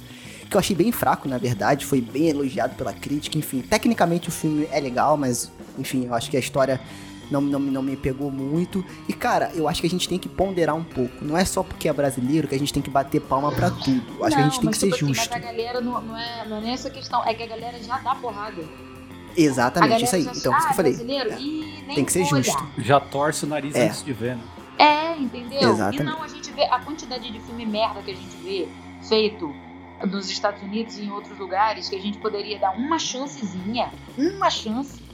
Que 0.49 0.55
eu 0.55 0.59
achei 0.59 0.75
bem 0.75 0.91
fraco, 0.91 1.27
na 1.27 1.37
verdade. 1.37 1.85
Foi 1.85 2.01
bem 2.01 2.29
elogiado 2.29 2.75
pela 2.75 2.91
crítica. 2.93 3.37
Enfim, 3.37 3.61
tecnicamente 3.61 4.29
o 4.29 4.31
filme 4.31 4.67
é 4.71 4.79
legal, 4.79 5.15
mas 5.15 5.51
enfim, 5.77 6.05
eu 6.05 6.13
acho 6.13 6.29
que 6.29 6.37
a 6.37 6.39
história 6.39 6.81
não, 7.29 7.41
não, 7.41 7.59
não 7.59 7.83
me 7.83 7.95
pegou 7.95 8.31
muito. 8.31 8.83
E, 9.07 9.13
cara, 9.13 9.51
eu 9.53 9.67
acho 9.67 9.81
que 9.81 9.87
a 9.87 9.89
gente 9.89 10.09
tem 10.09 10.17
que 10.17 10.27
ponderar 10.27 10.75
um 10.75 10.83
pouco. 10.83 11.23
Não 11.23 11.37
é 11.37 11.45
só 11.45 11.63
porque 11.63 11.87
é 11.87 11.93
brasileiro 11.93 12.47
que 12.47 12.55
a 12.55 12.59
gente 12.59 12.73
tem 12.73 12.81
que 12.81 12.89
bater 12.89 13.21
palma 13.21 13.51
pra 13.51 13.69
tudo. 13.69 14.03
Eu 14.17 14.25
acho 14.25 14.35
não, 14.35 14.43
que 14.43 14.47
a 14.47 14.49
gente 14.49 14.59
tem 14.59 14.71
que 14.71 14.77
ser 14.77 14.91
tipo 14.91 15.07
justo. 15.07 15.21
Assim, 15.21 15.29
mas 15.31 15.43
a 15.43 15.51
galera 15.51 15.81
não, 15.81 16.01
não, 16.01 16.17
é, 16.17 16.47
não 16.47 16.57
é 16.57 16.61
nem 16.61 16.73
essa 16.73 16.89
questão, 16.89 17.23
é 17.25 17.33
que 17.33 17.43
a 17.43 17.47
galera 17.47 17.81
já 17.81 17.97
dá 17.99 18.15
porrada. 18.15 18.63
Exatamente, 19.37 20.03
isso 20.03 20.15
aí. 20.15 20.23
Já, 20.23 20.31
então, 20.31 20.53
ah, 20.53 20.57
isso 20.57 20.67
que 20.67 20.73
eu 20.73 20.75
falei. 20.75 20.93
É. 20.93 21.93
Tem 21.95 22.05
que 22.05 22.11
ser 22.11 22.25
justo. 22.25 22.67
Já 22.79 22.99
torce 22.99 23.45
o 23.45 23.47
nariz 23.47 23.75
é. 23.75 23.87
antes 23.87 24.03
de 24.03 24.11
ver, 24.11 24.35
né? 24.35 24.43
É, 24.77 25.17
entendeu? 25.17 25.71
Exatamente. 25.71 26.01
E 26.01 26.05
não, 26.05 26.23
a 26.23 26.27
gente 26.27 26.51
vê 26.51 26.63
a 26.63 26.79
quantidade 26.79 27.31
de 27.31 27.39
filme 27.41 27.65
merda 27.65 28.01
que 28.01 28.11
a 28.11 28.15
gente 28.15 28.35
vê 28.37 28.67
feito 29.07 29.53
nos 30.05 30.29
Estados 30.29 30.61
Unidos 30.61 30.97
e 30.97 31.03
em 31.03 31.11
outros 31.11 31.37
lugares 31.37 31.89
que 31.89 31.95
a 31.95 32.01
gente 32.01 32.17
poderia 32.19 32.59
dar 32.59 32.71
uma 32.71 32.97
chancezinha, 32.99 33.91
uma 34.17 34.49
chance 34.49 35.09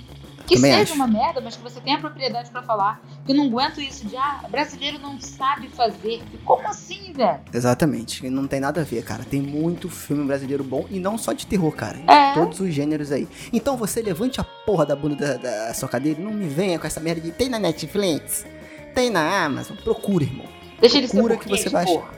que 0.45 0.56
Também 0.56 0.71
seja 0.71 0.84
acho. 0.84 0.93
uma 0.93 1.08
merda, 1.08 1.41
mas 1.41 1.56
que 1.56 1.63
você 1.63 1.80
tenha 1.82 2.00
propriedade 2.00 2.50
para 2.50 2.62
falar. 2.62 3.02
Que 3.26 3.32
eu 3.32 3.36
não 3.36 3.45
aguento 3.45 3.82
isso 3.82 4.06
de, 4.06 4.15
ah, 4.15 4.41
brasileiro 4.50 5.00
não 5.00 5.19
sabe 5.19 5.67
fazer. 5.69 6.21
Como 6.43 6.67
assim, 6.67 7.12
velho? 7.13 7.39
Exatamente. 7.52 8.30
Não 8.30 8.48
tem 8.48 8.60
nada 8.60 8.82
a 8.82 8.84
ver, 8.84 9.04
cara. 9.04 9.24
Tem 9.24 9.41
muito 9.41 9.89
filme 9.89 10.24
brasileiro 10.24 10.63
bom 10.63 10.86
e 10.89 11.00
não 11.00 11.17
só 11.17 11.34
de 11.34 11.48
terror, 11.48 11.71
cara. 11.71 11.98
É. 12.08 12.34
todos 12.34 12.60
os 12.60 12.74
gêneros 12.74 13.12
aí. 13.12 13.28
Então 13.52 13.76
você 13.76 14.02
levante 14.02 14.39
a 14.39 14.43
porra 14.43 14.86
da 14.86 14.95
bunda 14.95 15.38
da, 15.38 15.67
da 15.67 15.74
sua 15.74 15.89
cadeira 15.89 16.21
e 16.21 16.24
não 16.24 16.32
me 16.32 16.48
venha 16.48 16.78
com 16.78 16.86
essa 16.86 17.00
merda 17.00 17.21
de 17.21 17.32
tem 17.32 17.50
na 17.50 17.58
Netflix, 17.58 18.45
tem 18.93 19.10
na 19.10 19.45
Amazon. 19.45 19.76
Procura, 19.78 20.24
irmão. 20.24 20.45
Deixa 20.80 20.98
ele 20.98 21.08
ser 21.08 21.38
que 21.39 21.50
você 21.50 21.69
vai 21.69 21.86
porra. 21.86 22.10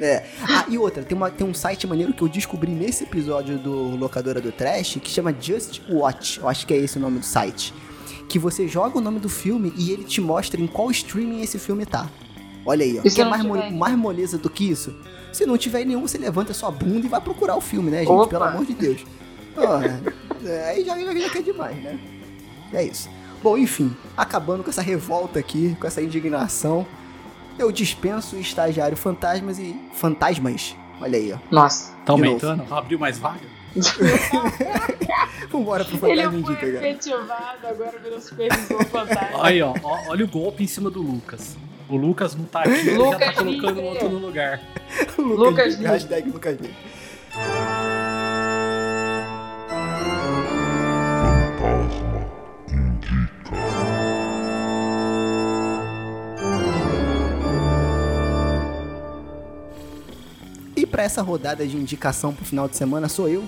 É. 0.00 0.24
Ah, 0.48 0.64
e 0.68 0.78
outra, 0.78 1.02
tem, 1.02 1.16
uma, 1.16 1.30
tem 1.30 1.46
um 1.46 1.52
site 1.54 1.86
maneiro 1.86 2.12
que 2.12 2.22
eu 2.22 2.28
descobri 2.28 2.70
nesse 2.70 3.04
episódio 3.04 3.58
do 3.58 3.96
Locadora 3.96 4.40
do 4.40 4.52
Trash 4.52 4.98
que 5.02 5.10
chama 5.10 5.34
Just 5.38 5.80
Watch. 5.90 6.38
Eu 6.38 6.48
acho 6.48 6.66
que 6.66 6.74
é 6.74 6.76
esse 6.76 6.98
o 6.98 7.00
nome 7.00 7.18
do 7.18 7.24
site. 7.24 7.74
Que 8.28 8.38
você 8.38 8.68
joga 8.68 8.98
o 8.98 9.00
nome 9.00 9.18
do 9.18 9.28
filme 9.28 9.72
e 9.76 9.90
ele 9.90 10.04
te 10.04 10.20
mostra 10.20 10.60
em 10.60 10.66
qual 10.66 10.90
streaming 10.90 11.42
esse 11.42 11.58
filme 11.58 11.84
tá. 11.86 12.08
Olha 12.64 12.84
aí, 12.84 12.98
ó. 12.98 13.02
Quer 13.02 13.24
mais, 13.24 13.42
mo- 13.42 13.70
mais 13.72 13.96
moleza 13.96 14.36
do 14.38 14.48
que 14.50 14.70
isso? 14.70 14.94
Se 15.32 15.44
não 15.46 15.56
tiver 15.58 15.84
nenhum, 15.84 16.02
você 16.06 16.18
levanta 16.18 16.52
sua 16.54 16.70
bunda 16.70 17.06
e 17.06 17.08
vai 17.08 17.20
procurar 17.20 17.56
o 17.56 17.60
filme, 17.60 17.90
né, 17.90 18.00
gente? 18.00 18.10
Opa. 18.10 18.28
Pelo 18.28 18.44
amor 18.44 18.66
de 18.66 18.74
Deus. 18.74 19.00
É, 20.44 20.70
aí 20.70 20.84
já, 20.84 20.98
já, 20.98 21.14
já 21.14 21.30
quer 21.30 21.42
demais, 21.42 21.76
né? 21.82 21.98
É 22.72 22.84
isso. 22.84 23.08
Bom, 23.42 23.56
enfim, 23.56 23.94
acabando 24.16 24.62
com 24.62 24.70
essa 24.70 24.82
revolta 24.82 25.38
aqui, 25.38 25.76
com 25.80 25.86
essa 25.86 26.02
indignação, 26.02 26.86
eu 27.58 27.72
dispenso 27.72 28.36
o 28.36 28.40
estagiário 28.40 28.96
fantasmas 28.96 29.58
e 29.58 29.74
fantasmas. 29.92 30.76
Olha 31.00 31.18
aí, 31.18 31.32
ó. 31.32 31.38
Nossa. 31.50 31.92
Tá 32.04 32.12
aumentando? 32.12 32.64
Abriu 32.72 32.98
mais 32.98 33.18
vaga? 33.18 33.58
Vambora 35.50 35.84
pro 35.84 35.94
Ele 36.08 36.22
Fantasma 36.22 36.30
foi 36.30 36.40
Indica, 36.40 36.72
cara. 36.72 36.88
efetivado, 36.88 37.66
agora 37.66 37.98
virou 38.02 38.20
supervisor 38.20 38.84
fantasma. 38.86 39.44
Aí, 39.46 39.62
ó, 39.62 39.74
ó, 39.82 39.98
olha 40.08 40.24
o 40.24 40.28
golpe 40.28 40.64
em 40.64 40.66
cima 40.66 40.90
do 40.90 41.00
Lucas. 41.00 41.56
O 41.88 41.96
Lucas 41.96 42.34
não 42.34 42.44
tá 42.44 42.60
aqui, 42.60 42.70
ele 42.70 42.90
já 42.90 42.96
tá 42.96 43.04
Lucas 43.04 43.34
colocando 43.34 43.46
o 43.46 43.80
livre. 43.80 43.80
outro 43.88 44.08
no 44.10 44.18
lugar. 44.18 44.60
Lucas 45.18 45.74
Livre, 45.74 45.86
Hashtag 45.86 46.30
Lucas 46.30 46.56
Livre. 46.60 46.76
Pra 60.98 61.04
essa 61.04 61.22
rodada 61.22 61.64
de 61.64 61.76
indicação 61.76 62.34
pro 62.34 62.44
final 62.44 62.66
de 62.66 62.76
semana 62.76 63.08
sou 63.08 63.28
eu, 63.28 63.44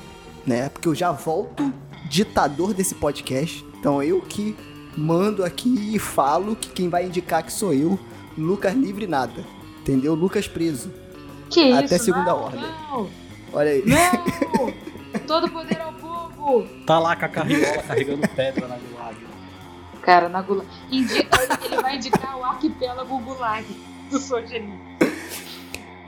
né? 0.46 0.68
Porque 0.68 0.86
eu 0.86 0.94
já 0.94 1.10
volto 1.10 1.74
ditador 2.08 2.72
desse 2.72 2.94
podcast. 2.94 3.66
Então 3.76 4.00
eu 4.00 4.20
que 4.20 4.56
mando 4.96 5.44
aqui 5.44 5.96
e 5.96 5.98
falo 5.98 6.54
que 6.54 6.68
quem 6.68 6.88
vai 6.88 7.06
indicar 7.06 7.42
que 7.42 7.52
sou 7.52 7.74
eu, 7.74 7.98
Lucas 8.38 8.72
livre 8.72 9.08
nada. 9.08 9.44
Entendeu? 9.80 10.14
Lucas 10.14 10.46
preso. 10.46 10.92
Que 11.50 11.72
Até 11.72 11.96
isso? 11.96 12.04
segunda 12.04 12.30
não, 12.30 12.40
ordem. 12.40 12.60
Não, 12.60 13.10
Olha 13.52 13.70
aí. 13.72 13.82
não! 13.84 15.18
Todo 15.26 15.50
poder 15.50 15.80
ao 15.80 15.92
povo! 15.94 16.68
Tá 16.86 17.00
lá 17.00 17.16
com 17.16 17.24
a 17.24 17.28
carriola 17.28 17.82
carregando 17.82 18.28
pedra 18.28 18.68
na 18.68 18.76
gulag. 18.76 19.16
Cara, 20.02 20.28
na 20.28 20.40
Gulag. 20.40 20.68
Indica, 20.88 21.36
ele 21.64 21.82
vai 21.82 21.96
indicar 21.96 22.38
o 22.38 22.44
arquipélago 22.44 23.18
Gulag 23.18 23.66
do 24.08 24.20
Sojeni. 24.20 24.78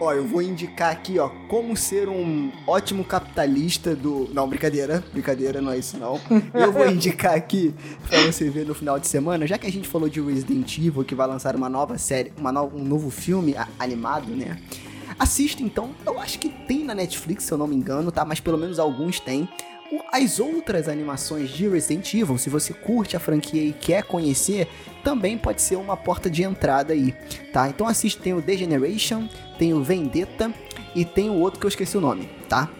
Ó, 0.04 0.12
eu 0.12 0.26
vou 0.26 0.42
indicar 0.42 0.90
aqui, 0.90 1.16
ó, 1.20 1.28
como 1.48 1.76
ser 1.76 2.08
um 2.08 2.50
ótimo 2.66 3.04
capitalista 3.04 3.94
do. 3.94 4.28
Não, 4.34 4.48
brincadeira, 4.48 5.02
brincadeira, 5.12 5.60
não 5.62 5.70
é 5.70 5.78
isso 5.78 5.96
não. 5.96 6.20
Eu 6.52 6.72
vou 6.72 6.86
indicar 6.90 7.34
aqui 7.36 7.72
pra 8.08 8.20
você 8.22 8.50
ver 8.50 8.66
no 8.66 8.74
final 8.74 8.98
de 8.98 9.06
semana, 9.06 9.46
já 9.46 9.56
que 9.56 9.66
a 9.66 9.70
gente 9.70 9.86
falou 9.86 10.08
de 10.08 10.20
Resident 10.20 10.76
Evil, 10.78 11.04
que 11.04 11.14
vai 11.14 11.28
lançar 11.28 11.54
uma 11.54 11.68
nova 11.68 11.96
série, 11.98 12.32
uma 12.36 12.50
no- 12.50 12.72
um 12.74 12.82
novo 12.82 13.10
filme 13.10 13.54
animado, 13.78 14.34
né? 14.34 14.58
Assista 15.18 15.62
então, 15.62 15.90
eu 16.04 16.18
acho 16.18 16.38
que 16.40 16.48
tem 16.48 16.82
na 16.82 16.94
Netflix, 16.96 17.44
se 17.44 17.52
eu 17.52 17.58
não 17.58 17.68
me 17.68 17.76
engano, 17.76 18.10
tá? 18.10 18.24
Mas 18.24 18.40
pelo 18.40 18.58
menos 18.58 18.80
alguns 18.80 19.20
tem. 19.20 19.48
As 20.10 20.40
outras 20.40 20.88
animações 20.88 21.50
de 21.50 21.68
Resident 21.68 22.14
Evil, 22.14 22.38
se 22.38 22.48
você 22.48 22.72
curte 22.72 23.16
a 23.16 23.20
franquia 23.20 23.62
e 23.62 23.72
quer 23.72 24.04
conhecer, 24.04 24.68
também 25.04 25.36
pode 25.36 25.60
ser 25.60 25.76
uma 25.76 25.96
porta 25.96 26.30
de 26.30 26.42
entrada 26.42 26.92
aí, 26.92 27.12
tá? 27.52 27.68
Então 27.68 27.86
assiste, 27.86 28.20
tem 28.20 28.32
o 28.32 28.40
Degeneration, 28.40 29.28
tem 29.58 29.74
o 29.74 29.82
Vendetta 29.82 30.52
e 30.94 31.04
tem 31.04 31.28
o 31.28 31.34
outro 31.34 31.60
que 31.60 31.66
eu 31.66 31.68
esqueci 31.68 31.96
o 31.96 32.00
nome, 32.00 32.28
tá? 32.48 32.70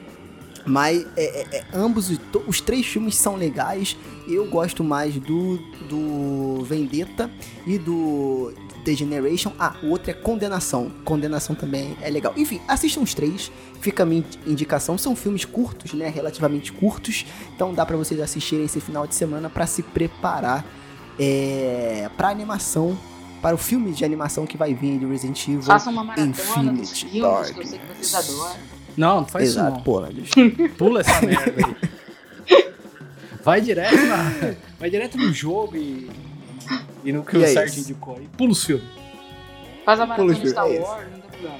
Mas 0.64 1.04
é, 1.16 1.40
é- 1.42 1.56
é- 1.58 1.64
ambos 1.74 2.10
os 2.46 2.60
três 2.60 2.86
filmes 2.86 3.16
são 3.16 3.34
legais. 3.36 3.96
Eu 4.28 4.48
gosto 4.48 4.84
mais 4.84 5.14
do, 5.14 5.58
do 5.88 6.64
Vendetta 6.64 7.28
e 7.66 7.78
do 7.78 8.52
Degeneration. 8.84 9.52
Ah, 9.58 9.74
o 9.82 9.88
outro 9.88 10.10
é 10.10 10.14
Condenação. 10.14 10.90
Condenação 11.04 11.54
também 11.54 11.96
é 12.00 12.10
legal. 12.10 12.32
Enfim, 12.36 12.60
assistam 12.66 13.00
os 13.00 13.14
três. 13.14 13.50
Fica 13.80 14.02
a 14.02 14.06
minha 14.06 14.24
indicação. 14.46 14.96
São 14.98 15.14
filmes 15.16 15.44
curtos, 15.44 15.92
né? 15.94 16.08
Relativamente 16.08 16.72
curtos. 16.72 17.24
Então 17.54 17.72
dá 17.74 17.84
pra 17.86 17.96
vocês 17.96 18.20
assistirem 18.20 18.64
esse 18.64 18.80
final 18.80 19.06
de 19.06 19.14
semana 19.14 19.48
pra 19.50 19.66
se 19.66 19.82
preparar 19.82 20.64
é, 21.18 22.08
pra 22.16 22.28
animação. 22.28 22.96
Para 23.40 23.56
o 23.56 23.58
filme 23.58 23.90
de 23.92 24.04
animação 24.04 24.46
que 24.46 24.56
vai 24.56 24.72
vir 24.72 24.98
de 25.00 25.04
Resident 25.06 25.48
Evil. 25.48 25.62
Façam 25.62 25.92
uma 25.92 26.04
maratona 26.04 26.30
Infinity 26.30 26.52
filmes 26.52 26.92
que 27.02 27.18
eu 27.18 27.44
sei 27.44 27.54
que 27.54 27.76
Darkness. 27.76 27.80
vocês 27.98 28.14
adoram. 28.14 28.56
Não, 28.96 29.16
não 29.22 29.26
faz 29.26 29.48
Exato, 29.48 29.66
isso 29.68 29.76
não. 29.78 29.82
pô, 29.82 29.98
Landis. 29.98 30.30
Pula 30.78 31.00
essa 31.00 31.26
merda 31.26 31.54
aí. 31.56 32.62
Vai 33.44 33.60
direto, 33.60 33.96
na, 34.06 34.54
vai 34.78 34.90
direto 34.90 35.18
no 35.18 35.32
jogo 35.32 35.76
e, 35.76 36.08
e 37.04 37.12
no 37.12 37.24
que 37.24 37.36
E 37.36 37.40
o 37.40 37.44
é 37.44 37.64
isso. 37.64 37.80
indicou 37.80 38.16
aí. 38.16 38.28
Pula 38.36 38.52
os 38.52 38.64
filmes. 38.64 38.86
Faz 39.84 40.00
a 40.00 40.06
maratona 40.06 40.46
Star 40.46 40.66
é. 40.66 40.78
Wars, 40.78 41.10
não 41.10 41.20
tem 41.20 41.30
problema. 41.30 41.58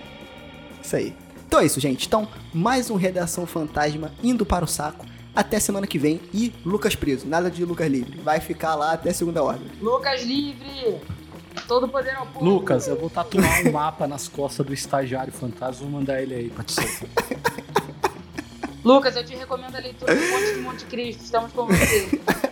Isso 0.82 0.96
aí. 0.96 1.16
Então 1.46 1.60
é 1.60 1.66
isso, 1.66 1.80
gente. 1.80 2.06
Então, 2.06 2.26
mais 2.54 2.90
um 2.90 2.96
Redação 2.96 3.46
Fantasma 3.46 4.12
indo 4.22 4.46
para 4.46 4.64
o 4.64 4.68
saco. 4.68 5.04
Até 5.34 5.58
semana 5.58 5.86
que 5.86 5.98
vem. 5.98 6.20
E 6.32 6.52
Lucas 6.64 6.94
preso. 6.94 7.26
Nada 7.26 7.50
de 7.50 7.64
Lucas 7.64 7.90
livre. 7.90 8.18
Vai 8.20 8.40
ficar 8.40 8.74
lá 8.74 8.92
até 8.92 9.12
segunda 9.12 9.42
ordem. 9.42 9.66
Lucas 9.80 10.22
livre! 10.22 11.00
Todo 11.66 11.88
poder 11.88 12.14
ao 12.16 12.26
povo! 12.26 12.44
Lucas, 12.44 12.86
eu 12.88 12.98
vou 12.98 13.10
tatuar 13.10 13.66
um 13.66 13.72
mapa 13.72 14.06
nas 14.06 14.28
costas 14.28 14.64
do 14.64 14.72
estagiário 14.72 15.32
fantasma. 15.32 15.82
Vou 15.86 16.00
mandar 16.00 16.22
ele 16.22 16.34
aí 16.34 16.50
pra 16.50 16.64
te 16.64 16.72
soltar. 16.72 17.26
Lucas, 18.84 19.14
eu 19.16 19.24
te 19.24 19.34
recomendo 19.34 19.76
a 19.76 19.78
leitura 19.78 20.14
do 20.14 20.20
Monte 20.30 20.54
de 20.54 20.60
Monte 20.60 20.84
Cristo. 20.86 21.22
Estamos 21.22 21.52
com 21.52 21.66
você. 21.66 22.20